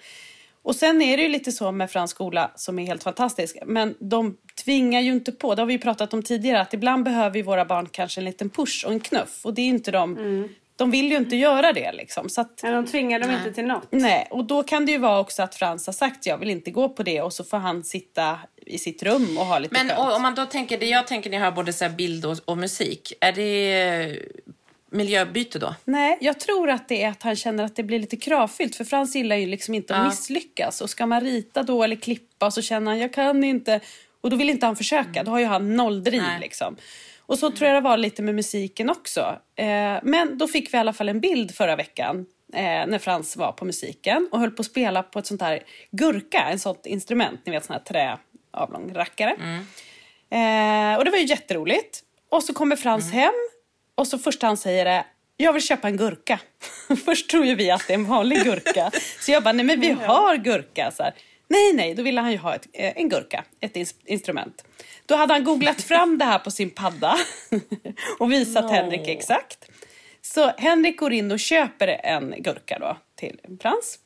[0.68, 3.56] Och sen är det ju lite så med Frans skola som är helt fantastisk.
[3.66, 5.54] Men de tvingar ju inte på.
[5.54, 6.60] Det har vi ju pratat om tidigare.
[6.60, 9.40] Att ibland behöver ju våra barn kanske en liten push och en knuff.
[9.44, 10.48] Och det är inte de.
[10.76, 12.28] De vill ju inte göra det liksom.
[12.28, 13.88] Så att, Men de tvingar dem inte till något.
[13.90, 16.70] Nej, och då kan det ju vara också att Frans har sagt jag vill inte
[16.70, 19.88] gå på det och så får han sitta i sitt rum och ha lite Men
[19.88, 20.00] skönt.
[20.00, 22.26] och, om man då tänker, det jag tänker när jag hör både så här bild
[22.26, 24.22] och, och musik, är det
[24.90, 25.74] miljöbyte då?
[25.84, 28.76] Nej, jag tror att det är att han känner att det blir lite kravfyllt.
[28.76, 30.08] För Frans gillar ju liksom inte att Ja.
[30.08, 30.80] misslyckas.
[30.80, 33.80] Och ska man rita då eller klippa så känner han jag kan inte.
[34.20, 35.22] Och då vill inte han försöka.
[35.22, 36.76] Då har ju han noll driv liksom.
[37.26, 39.36] Och så tror jag det var lite med musiken också.
[39.56, 39.66] Eh,
[40.02, 42.26] men då fick vi i alla fall en bild förra veckan.
[42.54, 45.62] Eh, när Frans var på musiken och höll på att spela på ett sånt här
[45.90, 48.18] gurka, en sånt instrument, ni vet sån här trä
[48.50, 49.30] avlång rackare.
[50.30, 52.00] Eh, och det var ju jätteroligt.
[52.30, 53.32] Och så kommer Frans hem
[53.98, 55.02] och så första han säger är
[55.36, 56.40] jag vill köpa en gurka.
[57.04, 58.90] Först tror ju vi att det är en vanlig gurka.
[59.20, 60.90] Så jag bara, nej men vi har gurka.
[60.90, 61.14] Så här.
[61.48, 64.64] Nej, nej, då ville han ju ha ett, eh, en gurka, ett ins- instrument.
[65.06, 67.16] Då hade han googlat fram det här på sin padda
[68.18, 69.68] och visat Henrik exakt.
[70.22, 73.98] Så Henrik går in och köper en gurka då till Frans.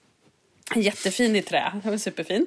[0.75, 2.47] Jättefin i trä, den var superfin.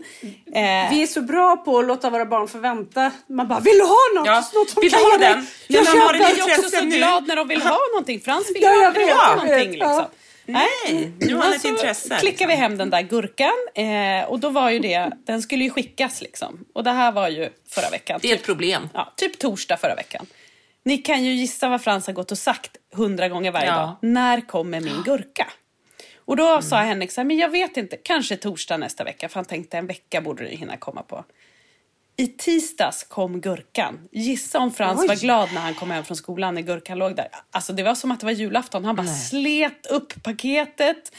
[0.54, 3.12] Eh, Vi är så bra på att låta våra barn få vänta.
[3.28, 4.26] Man bara, vill du ha något?
[4.28, 5.48] Ja, något som vill du ha den?
[5.68, 6.20] Jag har köper.
[6.40, 6.98] jag är också så nu.
[6.98, 8.20] glad när de vill ha någonting.
[8.20, 9.78] Frans vill Ja, jag ha jag vet, någonting.
[9.80, 9.88] ja.
[9.98, 10.06] Liksom.
[10.48, 12.18] Nej, nu har han ett intresse.
[12.20, 12.62] klickar vi liksom.
[12.62, 16.66] hem den där gurkan eh, och då var ju det, den skulle ju skickas liksom.
[16.74, 18.20] Och det här var ju förra veckan.
[18.22, 18.90] Det är ett problem.
[18.94, 20.26] Ja, typ torsdag förra veckan.
[20.84, 23.76] Ni kan ju gissa vad Frans har gått och sagt hundra gånger varje Ja.
[23.76, 23.96] dag.
[24.02, 25.48] När kommer min gurka?
[26.26, 29.30] Och då sa Henrik så här, men jag vet inte, kanske torsdag nästa vecka.
[29.30, 31.26] För han tänkte en vecka borde det hinna komma på.
[32.18, 34.00] I tisdags kom gurkan.
[34.12, 35.08] Gissa om Frans Oj.
[35.08, 37.28] var glad när han kom hem från skolan när gurkan låg där.
[37.52, 38.86] Alltså det var som att det var julafton.
[38.86, 41.16] Han bara slet upp paketet.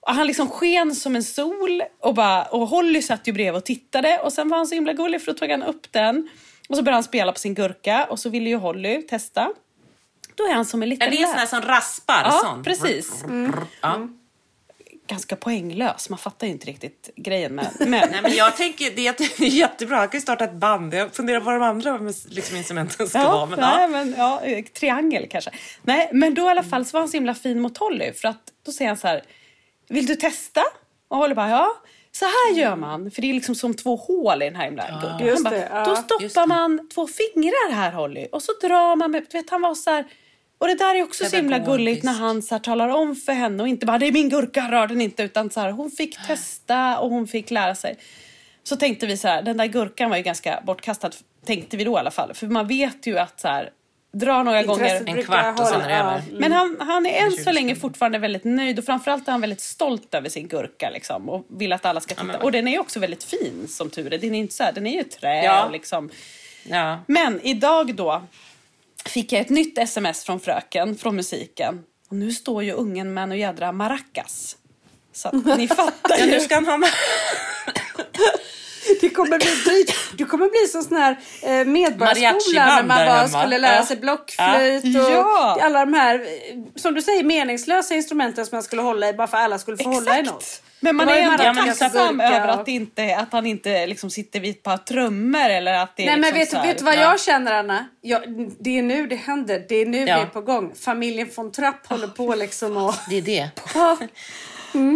[0.00, 3.64] Och han liksom sken som en sol och, bara, och Holly satt ju bredvid och
[3.64, 6.28] tittade och sen var han så himla gullig för då tog han upp den
[6.68, 9.52] och så började han spela på sin gurka och så ville ju Holly testa.
[10.34, 12.22] Då är han som en liten Är det en sån här som raspar?
[12.24, 12.64] Ja, sån?
[12.64, 13.24] precis.
[13.80, 14.08] Ja.
[15.10, 19.00] Ganska poänglös, man fattar ju inte riktigt grejen med men, Nej, men jag tänker det
[19.00, 19.96] är jätte- jättebra.
[19.96, 20.94] Han kan ju starta ett band.
[20.94, 23.46] Jag funderar på vad de andra liksom, instrumenten ska Ja, vara.
[23.46, 23.88] Men, nej, ja.
[23.88, 25.50] men ja, triangel kanske.
[25.82, 28.28] Nej, men då i alla fall så var han så himla fin mot Holly för
[28.28, 29.22] att då säger han så här,
[29.88, 30.60] vill du testa?
[31.08, 31.76] Och Holly bara, ja.
[32.12, 35.18] Så här gör man, för det är liksom som två hål i den här himla.
[35.20, 35.84] Just Han bara, det, ja.
[35.84, 36.54] Då Just stoppar det.
[36.54, 39.90] man två fingrar här Holly och så drar man med, du vet han var så
[39.90, 40.04] här,
[40.60, 43.32] och det där är också så himla gulligt när han så här talar om för
[43.32, 45.90] henne och inte bara det är min gurka, rör den inte utan så här, hon
[45.90, 47.96] fick testa och hon fick lära sig.
[48.62, 51.10] Så tänkte vi så här, den där gurkan var ju ganska bortkastad
[51.46, 52.34] tänkte vi då i alla fall.
[52.34, 53.70] För man vet ju att så här,
[54.12, 55.18] dra några Intresset gånger.
[55.18, 56.22] En kvart och sen är det över.
[56.32, 59.60] Men han, han är än så länge fortfarande väldigt nöjd och framförallt är han väldigt
[59.60, 62.38] stolt över sin gurka liksom, och vill att alla ska titta.
[62.38, 64.18] Och den är ju också väldigt fin som tur är.
[64.18, 65.64] Den är, inte så här, den är ju trä Ja.
[65.64, 66.10] och liksom.
[66.62, 66.98] Ja.
[67.06, 68.22] Men idag då
[69.08, 71.80] fick jag ett nytt sms från fröken från musiken.
[72.10, 74.56] Och nu står ju ungen med en jädra maracas.
[75.12, 76.30] Så att ni fattar Ja, ju.
[76.30, 76.88] nu ska han ha.
[79.00, 79.96] Det kommer bli dyrt.
[80.18, 83.86] Du kommer bli som sån här eh, medborgarskola när man bara skulle lära Ja.
[83.86, 85.58] sig blockflöjt och Ja.
[85.62, 89.26] alla de här, eh, som du säger, meningslösa instrumenten som man skulle hålla i bara
[89.26, 90.62] för att alla skulle få hålla i något.
[90.80, 94.62] Men man är ändå tacksam över att, inte, att han inte liksom sitter vid ett
[94.62, 96.84] par trummor eller att det är Nej men liksom vet, så du- här- vet du
[96.84, 97.00] vad ja.
[97.00, 97.86] jag känner Anna?
[98.00, 98.20] Ja,
[98.60, 99.64] det är nu det händer.
[99.68, 100.04] Det är nu Ja.
[100.16, 100.74] det är på gång.
[100.74, 102.94] Familjen von Trapp håller på liksom och...
[103.10, 103.48] Det är det.
[103.74, 103.96] Ja.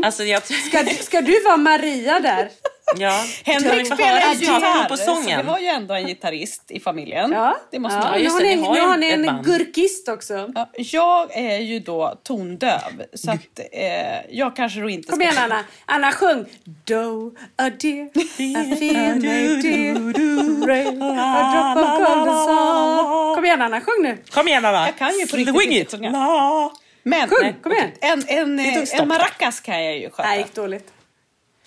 [0.05, 2.51] Alltså, jag, Ska, du- ska du vara Maria där?
[2.99, 3.25] Ja.
[3.45, 5.45] Henrik spelar ju gitarr, på så sången.
[5.45, 7.33] vi har ju ändå en gitarrist i familjen.
[7.33, 7.57] Ja.
[7.71, 8.05] Det måste ja.
[8.05, 9.45] man det, har nu har ni en band.
[9.45, 10.51] gurkist också.
[10.55, 15.31] Ja, Jag är ju då tondöv, så att eh, jag kanske då inte Kom ska...
[15.31, 15.65] igen Anna.
[15.87, 16.45] Anna sjung.
[16.65, 23.35] Do a dear, I feel my dear, rain, a drop of song.
[23.35, 24.19] Kom igen Anna, sjung nu.
[24.31, 24.87] Kom igen Anna.
[24.87, 25.95] Jag kan ju på riktigt Swing it.
[27.07, 27.91] Men Sjung, kom igen.
[28.01, 30.23] En, en, Det eh, en maracas kan jag ju sköta.
[30.29, 30.93] Nej, gick dåligt.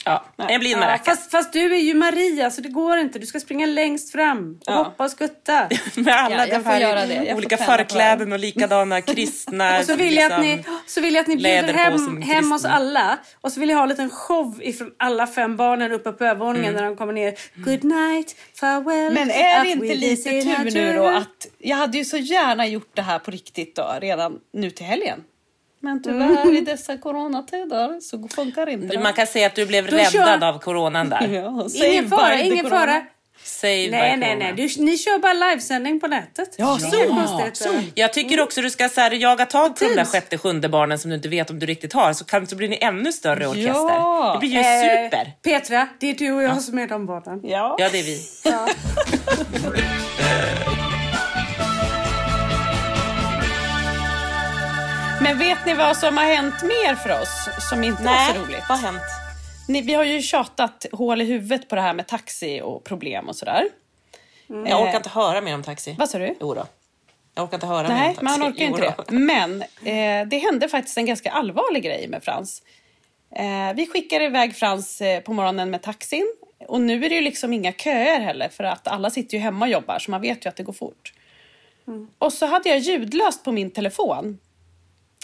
[0.07, 3.19] Ja, jag blir en Ja, fast, fast du är ju Maria så det går inte.
[3.19, 4.73] Du ska springa längst fram och Ja.
[4.73, 5.69] hoppa och skutta.
[5.95, 7.13] Med alla Ja, jag de får här göra det.
[7.13, 9.77] Jag får olika förkläden och likadana kristna...
[9.79, 12.51] Och så vill, jag att ni, liksom, så vill jag att ni bjuder hem, hem
[12.51, 13.17] oss alla.
[13.41, 16.73] Och så vill jag ha en liten show ifrån alla fem barnen uppe på övervåningen
[16.73, 17.33] när de kommer ner.
[17.55, 19.13] Good night, farewell.
[19.13, 22.91] Men är det inte lite tur nu då att jag hade ju så gärna gjort
[22.93, 25.23] det här på riktigt då redan nu till helgen.
[25.87, 29.03] Men tyvärr i dessa coronatider så funkar inte Du, det.
[29.03, 31.27] man kan säga att du blev Då räddad kör- av coronan där.
[31.31, 32.79] Ja, Ingen fara, ingen corona.
[32.85, 33.01] fara.
[33.43, 34.53] Save Nej, nej, nej.
[34.57, 36.55] Du, ni kör bara livesändning på nätet.
[36.57, 36.89] Ja, så.
[37.13, 37.83] konstigheter.
[37.95, 40.99] Jag tycker också du ska så här, jaga tag på de där sjätte, sjunde barnen
[40.99, 42.13] som du inte vet om du riktigt har.
[42.13, 43.71] Så kanske blir ni ännu större orkester.
[43.73, 44.31] Ja.
[44.33, 44.63] Det blir ju Eh,
[45.05, 45.31] super.
[45.43, 47.39] Petra, det är du och jag som är de barnen.
[47.43, 47.75] Ja.
[47.79, 48.19] Ja, det är vi.
[55.27, 58.63] Men vet ni vad som har hänt mer för oss som inte var så roligt?
[58.69, 59.03] vad har hänt?
[59.67, 63.29] Ni, vi har ju tjatat hål i huvudet på det här med taxi och problem
[63.29, 63.63] och sådär.
[64.47, 65.95] Jag orkar inte höra mer om taxi.
[65.99, 66.35] Vad sa du?
[66.39, 66.65] Jo då.
[67.35, 68.23] Jag orkar inte höra mer om Nej, taxi.
[68.23, 69.11] man orkar inte det.
[69.11, 72.63] Men eh, det hände faktiskt en ganska allvarlig grej med Frans.
[73.35, 76.35] Eh, vi skickade iväg Frans eh, på morgonen med taxin.
[76.67, 79.65] Och nu är det ju liksom inga köer heller för att alla sitter ju hemma
[79.65, 81.13] och jobbar så man vet ju att det går fort.
[82.17, 84.39] Och så hade jag ljudlöst på min telefon.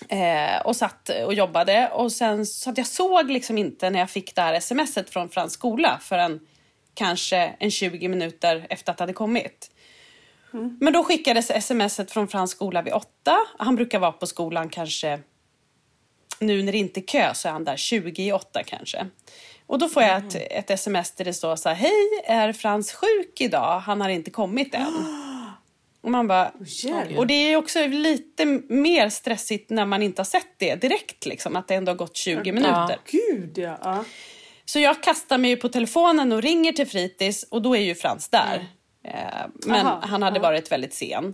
[0.09, 4.09] Eh, och satt och jobbade och sen så att jag såg liksom inte när jag
[4.09, 6.39] fick det här smset från Frans skola förrän
[6.93, 9.71] kanske en 20 minuter efter att det hade kommit.
[10.79, 13.37] Men då skickades smset från Frans skola vid åtta.
[13.57, 15.19] Han brukar vara på skolan kanske
[16.39, 19.07] nu när det inte är kö så är han där 20 i åtta kanske.
[19.65, 22.93] Och då får jag ett, ett sms där det står så här, hej, är Frans
[22.93, 23.79] sjuk idag?
[23.79, 25.23] Han har inte kommit än.
[26.03, 27.17] Och man bara, jävlar.
[27.17, 31.55] och det är också lite mer stressigt när man inte har sett det direkt liksom,
[31.55, 32.97] att det ändå har gått 20 minuter.
[33.05, 33.77] Gud, ja.
[33.83, 34.03] ja.
[34.65, 38.29] Så jag kastar mig på telefonen och ringer till fritids och då är ju Frans
[38.29, 38.65] där.
[39.03, 39.13] Eh,
[39.65, 41.33] men Aha, han hade varit väldigt sen.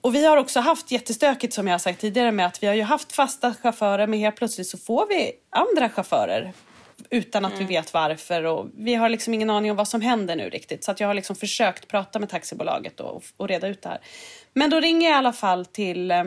[0.00, 2.74] Och vi har också haft jättestökigt som jag har sagt tidigare med att vi har
[2.74, 6.52] ju haft fasta chaufförer men helt plötsligt så får vi andra chaufförer
[7.10, 10.36] utan att vi vet varför och vi har liksom ingen aning om vad som händer
[10.36, 10.84] nu riktigt.
[10.84, 14.00] Så att jag har liksom försökt prata med taxibolaget och, och reda ut det här.
[14.52, 16.20] Men då ringer jag i alla fall till eh,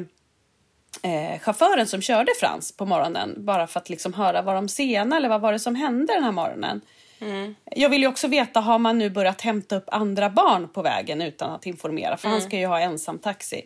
[1.03, 5.17] eh, chauffören som körde Frans på morgonen bara för att liksom höra vad de sena
[5.17, 6.81] eller vad var det som hände den här morgonen.
[7.65, 11.21] Jag vill ju också veta, har man nu börjat hämta upp andra barn på vägen
[11.21, 12.17] utan att informera?
[12.17, 13.61] För han ska ju ha ensam taxi.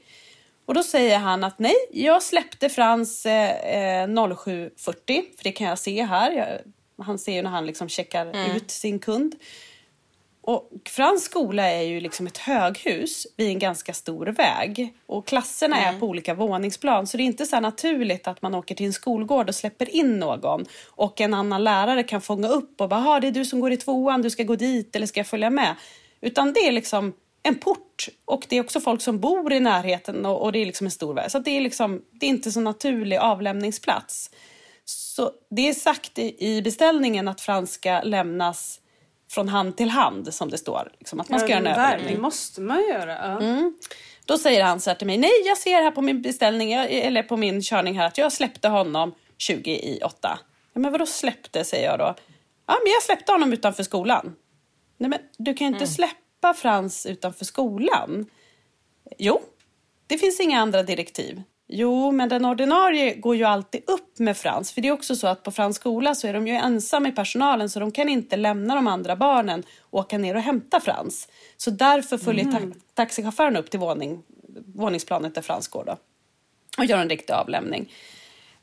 [0.66, 4.76] Och då säger han att nej, jag släppte Frans eh, eh, 07.40,
[5.38, 6.32] för det kan jag se här.
[6.32, 6.48] Jag,
[6.98, 9.36] han ser ju när han liksom checkar ut sin kund.
[10.46, 14.94] Och Frans skola är ju liksom ett höghus vid en ganska stor väg.
[15.06, 17.08] Och klasserna är på olika våningsplan.
[17.08, 20.20] Så det är inte så naturligt att man åker till en skolgård och släpper in
[20.20, 20.66] någon.
[20.90, 23.72] Och en annan lärare kan fånga upp och bara, "Ha, det är du som går
[23.72, 25.76] i tvåan, du ska gå dit eller ska jag följa med?
[26.22, 30.26] Utan det är liksom en port och det är också folk som bor i närheten
[30.26, 31.32] och, och det är liksom en stor väg.
[31.32, 34.30] Så det är liksom, det är inte så naturlig avlämningsplats.
[35.16, 38.80] Så det är sagt i, i beställningen att Frans ska lämnas
[39.32, 40.92] från hand till hand som det står.
[41.00, 42.16] Liksom, att man ska Ja, göra en överlämning.
[42.16, 43.42] Det måste man göra.
[43.42, 43.72] Ja.
[44.26, 47.24] Då säger han så här till mig, nej jag ser här på min beställning, eller
[47.24, 50.40] på min körning här att jag släppte honom 20 i 8.
[50.74, 52.16] Ja, men vadå släppte säger jag då?
[52.66, 54.36] Ja men jag släppte honom utanför skolan.
[54.98, 58.26] Nej men du kan ju inte släppa Frans utanför skolan.
[59.18, 59.42] Jo,
[60.08, 61.42] det finns inga andra direktiv.
[61.76, 64.72] Jo, men den ordinarie går ju alltid upp med Frans.
[64.72, 67.12] För det är också så att på Frans skola så är de ju ensamma i
[67.12, 71.28] personalen så de kan inte lämna de andra barnen och åka ner och hämta Frans.
[71.58, 74.24] Så därför följer ta- taxichauffören upp till våning,
[74.76, 75.98] våningsplanet där Frans går då.
[76.78, 77.92] Och gör en riktig avlämning.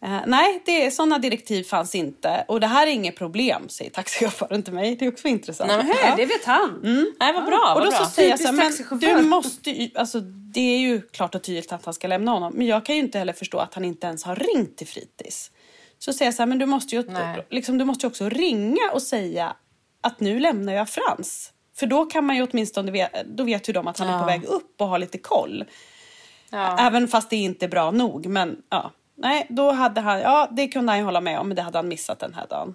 [0.03, 2.45] Eh, nej, det, sådana direktiv fanns inte.
[2.49, 4.97] Och det här är inget problem, säger taxichauffören till mig.
[4.97, 5.69] Det är också intressant.
[5.71, 6.79] Nej, Nej, det vet han.
[7.21, 7.73] Nej, vad bra.
[7.75, 7.99] Och Vad då bra.
[7.99, 8.53] så säger jag så här,
[8.91, 10.21] men du måste ju, alltså
[10.55, 12.53] det är ju klart och tydligt att han ska lämna honom.
[12.57, 15.51] Men jag kan ju inte heller förstå att han inte ens har ringt till fritids.
[15.99, 17.47] Så säger jag så här, men du måste ju, Nej.
[17.51, 19.57] liksom, du måste ju också ringa och säga
[20.01, 21.53] att nu lämnar jag Frans.
[21.77, 24.27] För då kan man ju åtminstone, då vet ju de att han är på Ja.
[24.27, 25.65] väg upp och har lite koll.
[26.51, 26.79] Ja.
[26.79, 28.27] Även fast det inte är bra nog.
[28.27, 31.57] Men ja, nej, då hade han, ja det kunde han ju hålla med om, men
[31.57, 32.75] det hade han missat den här dagen.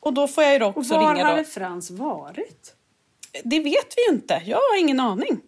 [0.00, 1.30] Och då får jag ju då Och också var ringa då.
[1.30, 2.74] hade Frans varit?
[3.44, 4.42] Det vet vi ju inte.
[4.46, 5.40] Jag har ingen aning.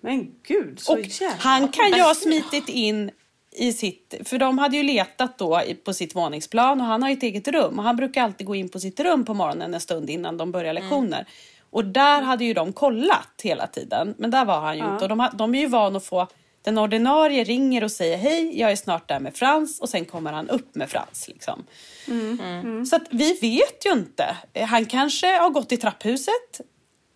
[0.00, 1.36] Men gud, så Och jävla...
[1.40, 3.10] han kan ju ha smitit in
[3.56, 7.16] i sitt, för de hade ju letat då på sitt våningsplan och han har ju
[7.16, 9.80] ett eget rum och han brukar alltid gå in på sitt rum på morgonen en
[9.80, 11.26] stund innan de börjar lektioner.
[11.70, 15.04] Och där hade ju de kollat hela tiden, men där var han ju inte.
[15.04, 16.28] Och de, de är ju vana att få
[16.62, 20.32] Den ordinarie ringer och säger hej, jag är snart där med Frans och sen kommer
[20.32, 21.28] han upp med Frans.
[21.28, 21.64] Liksom.
[22.08, 22.86] Mm.
[22.86, 24.36] Så att vi vet ju inte.
[24.68, 26.60] Han kanske har gått i trapphuset,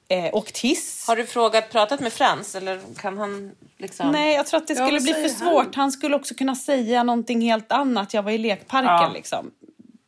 [0.09, 1.05] eh, åkt hiss.
[1.09, 4.11] Har du frågat, pratat med Frans eller kan han liksom...
[4.13, 5.65] Nej, jag tror att det skulle bli för säger han?
[5.65, 5.75] svårt.
[5.75, 8.15] Han skulle också kunna säga någonting helt annat.
[8.15, 9.11] Jag var i lekparken Ja.
[9.15, 9.51] liksom.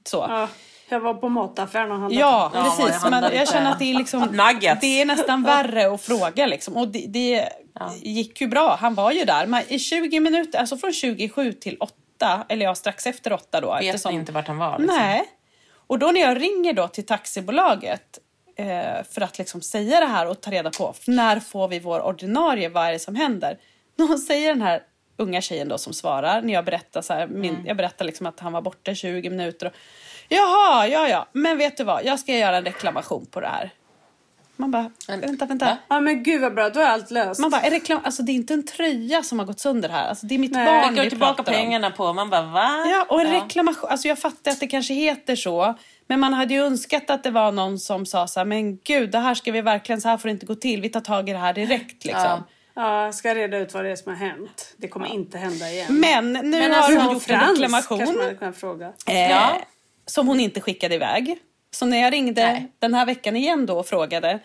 [0.05, 0.26] Så.
[0.28, 0.49] Ja,
[0.89, 2.20] jag var på mataffären och handlade.
[2.20, 3.03] Ja, Ja, precis.
[3.03, 4.20] jag Men jag känner att det är, liksom,
[4.80, 6.47] det är nästan värre att fråga.
[6.47, 6.76] Liksom.
[6.76, 7.49] Och det, det
[8.03, 8.76] gick ju bra.
[8.80, 9.47] Han var ju där.
[9.47, 13.74] Men i 20 minuter, alltså från 27 till 8, eller ja, strax efter 8 då.
[13.74, 14.78] Vet eftersom- inte vart han var?
[14.78, 14.97] Liksom.
[14.97, 15.24] Nej.
[15.86, 18.18] Och då när jag ringer då till taxibolaget
[18.57, 22.01] eh, för att liksom säga det här och ta reda på när får vi vår
[22.07, 23.59] ordinarie, vad är det som händer?
[23.97, 24.82] Då säger den här
[25.16, 27.66] unga tjejen då som svarar när jag berättar så här, min, Mm.
[27.66, 29.66] jag berättar liksom att han var borta i 20 minuter.
[29.66, 29.72] Och,
[30.29, 33.70] Jaha, ja ja, men vet du vad, jag ska göra en reklamation på det här.
[34.61, 35.76] Man bara, vänta, vänta.
[35.89, 37.41] Ja men gud vad bra, då är allt löst.
[37.41, 38.01] Man bara, är reklam...
[38.05, 40.09] alltså det är inte en tröja som har gått sönder här.
[40.09, 40.83] Alltså, det är mitt Nej.
[40.83, 41.57] barn vi du tillbaka pratar om.
[41.59, 42.12] pengarna på?
[42.12, 42.85] Man bara va?
[42.87, 43.91] Ja, och en reklamation.
[43.91, 45.74] Alltså jag fattar att det kanske heter så.
[46.07, 49.11] Men man hade ju önskat att det var någon som sa så här, men gud,
[49.11, 50.81] det här ska vi verkligen, så här får det inte gå till.
[50.83, 52.22] Vi tar tag i det här direkt liksom.
[52.24, 52.43] Ja.
[52.74, 54.74] Ja, jag ska reda ut vad det är som har hänt.
[54.76, 55.87] Det kommer inte hända igen.
[56.01, 58.93] Men nu Men har alltså, hon Och gjort en reklamation kanske man hade kunnat fråga.
[59.07, 59.61] eh, Ja.
[60.11, 61.38] Som hon inte skickade iväg.
[61.70, 62.72] Så när jag ringde Nej.
[62.78, 64.38] den här veckan igen då och frågade,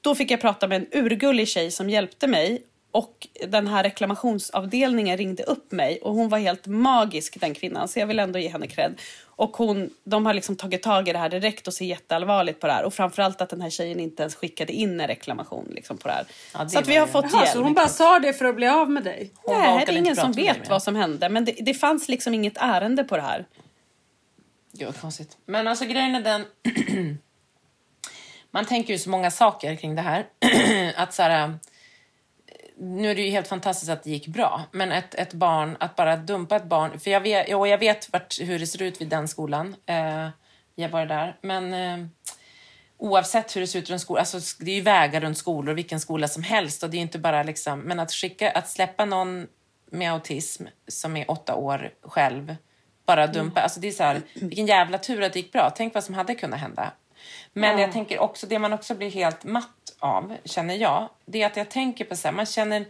[0.00, 2.62] då fick jag prata med en urgullig tjej som hjälpte mig.
[2.90, 7.98] Och den här reklamationsavdelningen ringde upp mig och hon var helt magisk den kvinnan så
[7.98, 9.00] jag vill ändå ge henne cred.
[9.26, 12.66] Och hon, de har liksom tagit tag i det här direkt och ser jätteallvarligt på
[12.66, 12.84] det här.
[12.84, 16.14] Och framförallt att den här tjejen inte ens skickade in en reklamation liksom på det
[16.14, 16.24] här.
[16.54, 17.48] Ja, det så att vi har fått hjälp.
[17.48, 19.30] så hon bara sa det för att bli av med dig?
[19.34, 21.28] Hon Nej, det är ingen som vet vad som hände.
[21.28, 23.46] Men det, det fanns liksom inget ärende på det här.
[24.72, 25.36] Gud vad konstigt.
[25.46, 26.44] Men alltså grejen är den...
[28.50, 30.26] Man tänker ju så många saker kring det här.
[30.96, 31.54] att så här, eh,
[32.78, 35.96] nu är det ju helt fantastiskt att det gick bra, men ett, ett barn, att
[35.96, 39.00] bara dumpa ett barn, för jag vet, och jag vet vart, hur det ser ut
[39.00, 40.28] vid den skolan, eh,
[40.74, 42.06] jag var där, men eh,
[42.96, 46.00] oavsett hur det ser ut runt skolan, alltså det är ju vägar runt skolor, vilken
[46.00, 49.46] skola som helst, och det är inte bara liksom, men att skicka, att släppa någon
[49.90, 52.56] med autism som är åtta år själv,
[53.08, 55.94] bara dumpa, alltså det är så här, vilken jävla tur att det gick bra, tänk
[55.94, 56.92] vad som hade kunnat hända.
[57.52, 61.46] Men jag tänker också, det man också blir helt matt av, känner jag, det är
[61.46, 62.84] att jag tänker på så här, man känner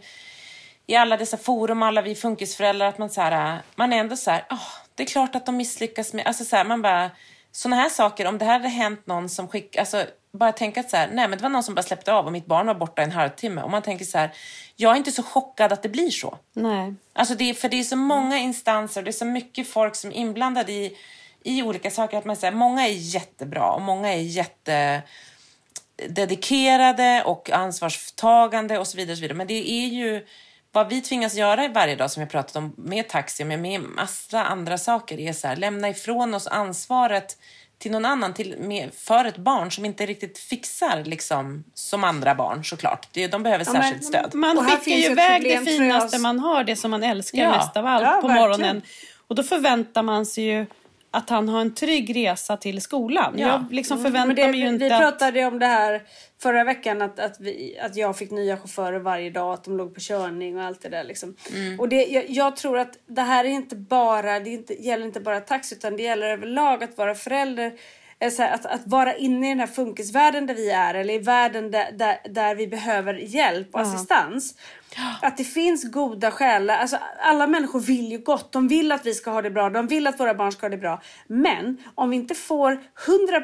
[0.87, 4.31] i alla dessa forum, alla vi funkisföräldrar, att man så här, man är ändå så
[4.31, 4.59] här, "Ah,
[4.95, 7.11] det är klart att de misslyckas med, alltså så här, man bara,
[7.51, 10.89] såna här saker, om det här hade hänt någon som skick, alltså bara tänka att
[10.89, 12.73] så här, nej men det var någon som bara släppte av och mitt barn var
[12.73, 14.31] borta en halvtimme och man tänker så här,
[14.75, 16.37] jag är inte så chockad att det blir så.
[16.53, 16.93] Nej.
[17.13, 20.15] Alltså det, för det är så många instanser, det är så mycket folk som är
[20.15, 20.97] inblandade i,
[21.43, 22.17] i olika saker.
[22.17, 25.01] Att man säger, många är jättebra och många är jätte
[26.09, 29.11] dedikerade och ansvarstagande och så vidare.
[29.11, 29.37] Och så vidare.
[29.37, 30.25] Men det är ju
[30.71, 34.43] vad vi tvingas göra varje dag som jag pratat om med taxi men med massa
[34.43, 37.37] andra saker är så här, lämna ifrån oss ansvaret
[37.77, 42.35] till någon annan, till, med, för ett barn som inte riktigt fixar liksom, som andra
[42.35, 43.07] barn såklart.
[43.11, 44.35] Det, de behöver Ja, men- särskilt stöd.
[44.35, 47.51] Man skickar finns ju iväg det finaste man har, det som man älskar Ja.
[47.57, 48.49] mest av allt Ja, på verkligen.
[48.49, 48.81] morgonen.
[49.27, 50.65] Och då förväntar man sig ju
[51.11, 53.33] att han har en trygg resa till skolan.
[53.37, 53.47] Ja.
[53.47, 56.01] Jag liksom Mm, förväntar det, mig ju inte vi pratade om det här
[56.41, 59.93] förra veckan att, att, vi, att jag fick nya chaufförer varje dag, att de låg
[59.93, 61.03] på körning och allt det där.
[61.03, 61.35] Liksom.
[61.55, 61.79] Mm.
[61.79, 65.05] Och det, jag, jag tror att det här är inte bara, det är inte, gäller
[65.05, 67.73] inte bara taxi utan det gäller överlag att vara förälder.
[68.19, 71.71] Här, att, att vara inne i den här funkisvärlden där vi är eller i världen
[71.71, 74.55] där, där, där vi behöver hjälp och assistans.
[75.21, 76.77] Att det finns goda själar.
[76.77, 78.51] Alltså, alla människor vill ju gott.
[78.51, 79.69] De vill att vi ska ha det bra.
[79.69, 81.01] De vill att våra barn ska ha det bra.
[81.27, 82.83] Men om vi inte får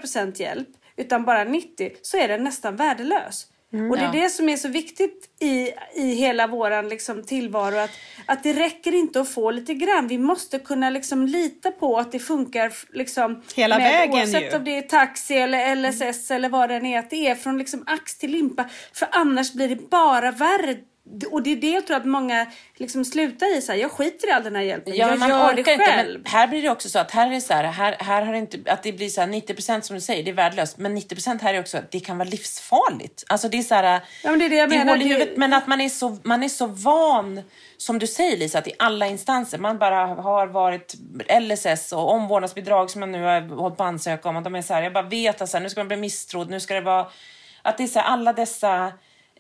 [0.04, 3.48] 100% hjälp utan bara 90 så är den nästan värdelös.
[3.92, 4.24] Och det är Ja.
[4.24, 7.78] det som är så viktigt i, i hela våran liksom, tillvaro.
[7.78, 7.92] Att,
[8.26, 10.08] att det räcker inte att få lite grann.
[10.08, 14.58] Vi måste kunna liksom, lita på att det funkar liksom, Hela med, vägen Oavsett ju.
[14.58, 17.00] om det är taxi eller LSS eller vad det än är.
[17.00, 18.66] Att det är från liksom, ax till limpa.
[18.94, 20.76] För annars blir det bara värre.
[21.32, 22.46] Och det är det jag tror att många
[22.76, 23.62] liksom slutar i.
[23.62, 24.96] Så här, jag skiter i all den här hjälpen.
[24.96, 25.78] Ja, jag man gör det inte.
[25.78, 26.20] själv.
[26.24, 28.38] Men här blir det också så att här är så här, här, här har det
[28.40, 30.78] inte, att det blir så här 90% som du säger, det är värdelöst.
[30.78, 33.24] Men 90% här är också att det kan vara livsfarligt.
[33.28, 34.98] Alltså det är så här, Ja, men det är det jag det menar.
[34.98, 35.38] Det- huvudet.
[35.38, 37.42] Men att man är, så, man är så van,
[37.78, 40.96] som du säger Lisa, att i alla instanser, man bara har varit
[41.42, 44.36] LSS och omvårdnadsbidrag som jag nu har hållit på att ansöka om.
[44.36, 45.98] Och de är så här, jag bara vet att så här, nu ska man bli
[45.98, 47.08] misstrodd, nu ska det vara,
[47.62, 48.92] att det är så här, alla dessa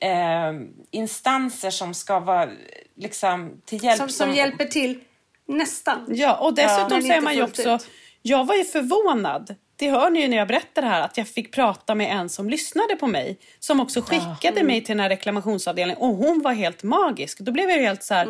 [0.01, 0.53] eh,
[0.91, 2.49] instanser som ska vara
[2.95, 3.97] liksom till hjälp.
[3.97, 4.99] som, som hjälper till
[5.47, 6.05] nästan.
[6.07, 7.75] Ja, och dessutom men så är man ju också...
[7.75, 7.87] ut.
[8.21, 11.27] Jag var ju förvånad det hör ni ju när jag berättar det här, att jag
[11.27, 13.39] fick prata med en som lyssnade på mig.
[13.59, 17.39] Som också skickade mig till den här reklamationsavdelningen och hon var helt magisk.
[17.39, 18.27] Då blev jag ju helt så här,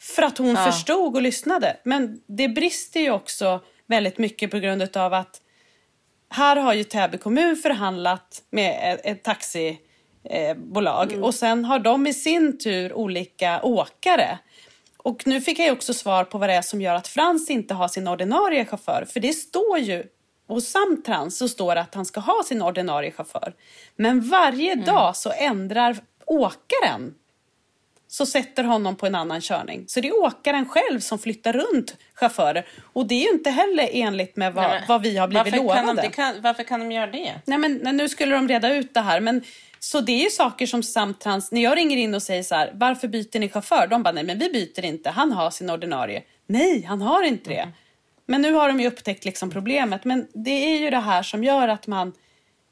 [0.00, 1.76] för att hon förstod och lyssnade.
[1.84, 5.40] Men det brister ju också väldigt mycket på grund av att
[6.30, 9.22] här har ju Täby kommun förhandlat med ett, ett
[10.30, 14.38] taxibolag och sen har de i sin tur olika åkare.
[14.96, 17.74] Och nu fick jag också svar på vad det är som gör att Frans inte
[17.74, 19.06] har sin ordinarie chaufför.
[19.12, 20.04] För det står ju,
[20.48, 23.54] hos Samtrans så står det att han ska ha sin ordinarie chaufför.
[23.96, 25.96] Men varje dag så ändrar
[26.26, 27.14] åkaren
[28.16, 29.84] så sätter honom på en annan körning.
[29.88, 32.66] Så det är åkaren själv som flyttar runt chaufförer.
[32.92, 35.56] Och det är ju inte heller enligt med vad, Nej, vad vi har blivit varför
[35.56, 35.84] lovade.
[35.86, 37.34] Kan de, kan, varför kan de göra det?
[37.44, 39.20] Nej men nu skulle de reda ut det här.
[39.20, 39.42] Men,
[39.78, 42.70] så det är ju saker som Samtrans, när jag ringer in och säger så här,
[42.74, 43.86] varför byter ni chaufför?
[43.86, 46.22] De bara, nej men vi byter inte, han har sin ordinarie.
[46.46, 47.68] Nej, han har inte det.
[48.26, 50.04] Men nu har de ju upptäckt liksom problemet.
[50.04, 52.12] Men det är ju det här som gör att man,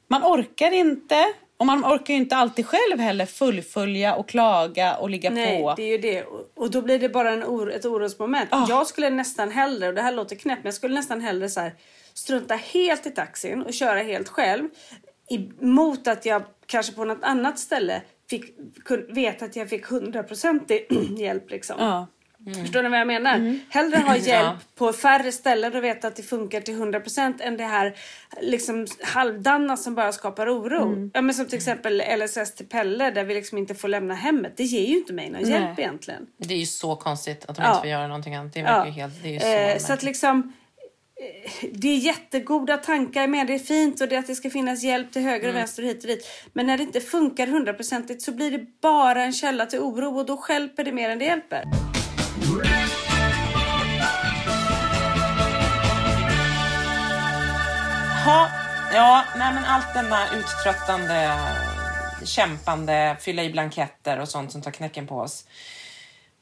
[0.07, 1.25] man orkar inte.
[1.57, 5.73] Och man orkar inte alltid själv heller fullfölja och klaga och ligga Nej, på.
[5.77, 6.23] det är ju det.
[6.55, 8.49] Och- då blir det bara en or ett orosmoment.
[8.51, 8.65] Ah.
[8.69, 11.59] Jag skulle nästan hellre, och det här låter knäppt, men jag skulle nästan hellre så
[11.59, 11.73] här,
[12.13, 14.69] strunta helt i taxin och köra helt själv.
[15.29, 18.43] I, mot att jag kanske på något annat ställe fick
[19.09, 20.87] veta att jag fick hundraprocentig
[21.17, 21.49] hjälp.
[21.51, 21.75] Liksom.
[22.47, 22.53] Ja.
[22.53, 23.59] Förstår ni vad jag menar?
[23.69, 27.63] Hellre ha hjälp på färre ställen och veta att det funkar till 100% än det
[27.63, 27.95] här
[28.41, 31.09] liksom halvdana som bara skapar oro.
[31.13, 34.53] Ja, men som till exempel LSS till Pelle där vi liksom inte får lämna hemmet.
[34.57, 36.27] Det ger ju inte mig någon hjälp egentligen.
[36.37, 37.69] Det är ju så konstigt att de Ja.
[37.69, 38.53] inte får göra någonting annat.
[38.53, 39.23] Det verkar ju helt...
[39.23, 40.53] Det är ju så, eh, så att liksom
[41.21, 44.83] eh, det är jättegoda tankar med det är fint och det att det ska finnas
[44.83, 46.27] hjälp till höger och vänster och hit och dit.
[46.53, 50.25] Men när det inte funkar hundraprocentigt så blir det bara en källa till oro och
[50.25, 51.63] då skälper det mer än det hjälper.
[58.25, 58.49] Ha,
[58.93, 61.31] ja, nej men allt denna uttröttande,
[62.25, 65.45] kämpande, fylla i blanketter och sånt som tar knäcken på oss.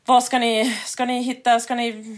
[0.05, 2.17] Vad ska ni, ska ni hitta, ska ni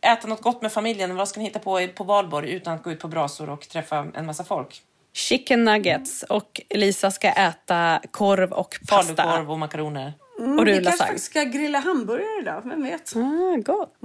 [0.00, 1.16] äta något gott med familjen?
[1.16, 3.68] Vad ska ni hitta på i- på valborg utan att gå ut på brasor och
[3.68, 4.82] träffa en massa folk?
[5.14, 9.14] Chicken nuggets och Lisa ska äta korv och pasta.
[9.22, 10.12] Falukorv och makaroner.
[10.38, 13.16] Och Mm, vi rulla kanske ska grilla hamburgare idag, vem vet?
[13.16, 13.96] Ah, gott.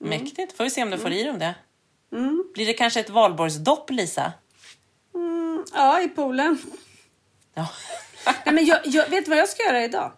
[0.00, 0.56] Mäktigt.
[0.56, 1.54] Får vi se om du får i dem det.
[2.12, 2.44] Mm.
[2.54, 4.32] Blir det kanske ett valborgsdopp, Lisa?
[5.74, 6.58] Ja, i poolen.
[7.54, 7.68] Ja.
[8.44, 10.12] Nej, men jag, jag vet vad jag ska göra idag?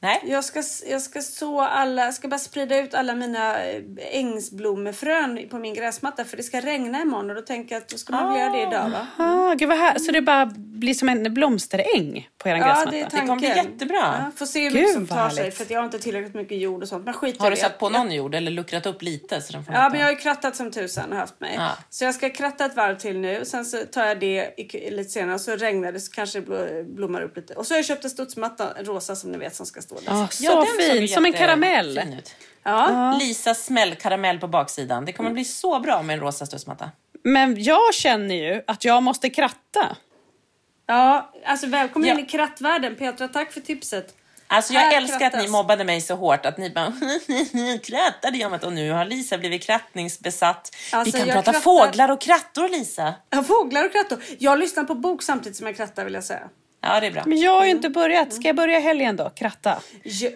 [0.00, 0.22] Nej?
[0.26, 5.48] Jag ska, jag ska så alla, jag ska bara sprida ut alla mina eh, ängsblommefrön
[5.50, 8.12] på min gräsmatta för det ska regna imorgon och då tänker jag att då ska
[8.12, 9.06] man väl göra det idag va?
[9.16, 9.98] Ah, gud vad här.
[9.98, 12.90] Så det bara blir som en blomsteräng på er Ja, gräsmatta?
[12.90, 13.96] det Det kommer bli jättebra.
[13.96, 16.58] Ja, får se hur Gud, mycket som tar sig för jag har inte tillräckligt mycket
[16.58, 17.04] jord och sånt.
[17.04, 19.40] Men skit Har du satt på Jag- någon jord eller luckrat upp lite?
[19.40, 21.54] Så den får Ja, men jag har ju krattat som tusan och haft mig.
[21.56, 21.70] Ja.
[21.90, 23.44] Så jag ska kratta ett varv till nu.
[23.44, 24.54] Sen så tar jag det
[24.90, 27.54] lite senare och så regnar det så kanske det blo- blommar upp lite.
[27.54, 30.22] Och så har jag köpt en studsmatta, rosa som ni vet som ska stå där.
[30.24, 32.00] Ah, så Ja, den fin, som en karamell.
[32.64, 33.16] Ja.
[33.20, 35.04] Lisas smällkaramell på baksidan.
[35.04, 36.90] Det kommer bli så bra med en rosa studsmatta.
[37.24, 39.96] Men jag känner ju att jag måste kratta.
[40.96, 42.14] Ja, alltså välkommen Ja.
[42.14, 43.28] in i krattvärlden Petra.
[43.28, 44.14] Tack för tipset.
[44.46, 45.50] Alltså jag Här älskar att ni krattas.
[45.50, 46.92] mobbade mig så hårt att ni bara
[47.84, 50.76] krattade jag med och nu har Lisa blivit krattningsbesatt.
[50.92, 53.14] Alltså, Vi kan jag prata krattar- fåglar och krattor Lisa.
[53.30, 54.18] Ja, fåglar och krattor.
[54.38, 56.48] Jag lyssnar på bok samtidigt som jag krattar vill jag säga.
[56.84, 57.22] Ja det är bra.
[57.26, 58.32] Men jag har ju inte börjat.
[58.32, 59.30] Ska jag börja helgen då?
[59.30, 59.78] Kratta?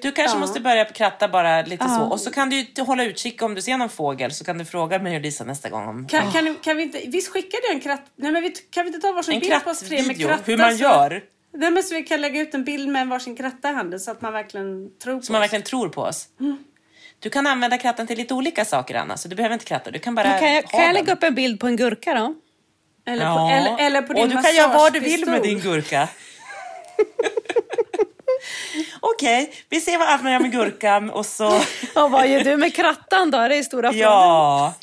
[0.02, 0.40] Du kanske Ja.
[0.40, 1.96] måste börja kratta bara lite Ja.
[1.98, 4.64] så och så kan du hålla utkik om du ser någon fågel så kan du
[4.64, 7.72] fråga mig och Lisa nästa gång om Kan, kan, kan vi inte, visst skickade jag
[7.74, 8.02] en kratt...
[8.16, 10.42] Nej men vi, kan vi inte ta varsin en bild på oss tre med kratta?
[10.44, 11.22] hur man så- gör.
[11.54, 14.00] Nej men så vi kan lägga ut en bild med en varsin kratta i handen
[14.00, 16.28] så att man verkligen tror på Så man verkligen tror på oss.
[17.18, 19.90] Du kan använda krattan till lite olika saker Anna, så du behöver inte kratta.
[19.90, 22.34] Du kan bara kan jag, kan jag lägga upp en bild på en gurka då?
[23.12, 23.34] Eller, Ja.
[23.36, 26.08] på, eller, eller på din Och du kan göra vad du vill med din gurka.
[29.00, 31.46] Okej, vi ser vad Anna gör med gurkan och så...
[31.94, 33.48] Och vad gör du med krattan då?
[33.48, 34.08] Det är stora frågan.
[34.10, 34.74] Ja,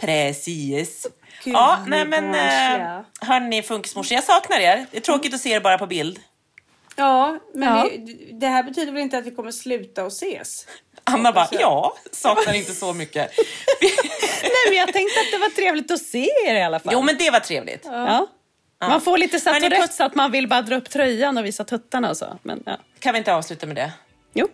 [0.00, 1.06] precis.
[1.44, 4.86] Gud, Ja, nej men eh, hörni funkismorsor, jag saknar er.
[4.90, 6.18] Det är tråkigt att se er bara på bild.
[6.96, 7.84] Ja, men Ja.
[7.84, 10.66] Vi, det här betyder väl inte att vi kommer sluta att ses?
[11.04, 13.30] Anna bara, ja, saknar inte så mycket.
[14.42, 16.92] Nej, men jag tänkte att det var trevligt att se er i alla fall.
[16.92, 17.82] Jo, men det var trevligt.
[17.84, 18.26] ja.
[18.88, 22.10] Man får lite puss- så att man vill bara dra upp tröjan och visa tuttarna
[22.10, 22.38] och så.
[22.42, 22.76] Men, ja.
[22.98, 23.92] Kan vi inte avsluta med det?
[24.34, 24.48] Jo.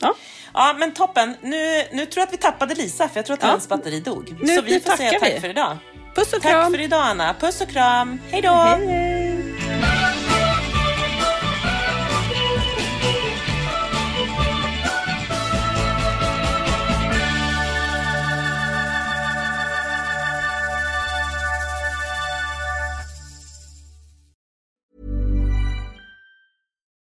[0.00, 0.14] Ja.
[0.54, 1.36] Ja, men toppen.
[1.42, 3.48] Nu, nu tror jag att vi tappade Lisa, för jag tror att Ja.
[3.48, 4.36] hennes batteri dog.
[4.40, 5.40] Nu- så vi får säga tack vi.
[5.40, 5.76] för idag.
[6.14, 6.72] Puss och Tack kram.
[6.72, 7.34] för idag, Anna.
[7.40, 8.20] Puss och kram.
[8.30, 8.48] Hej då!
[8.54, 9.21] Hej, hej.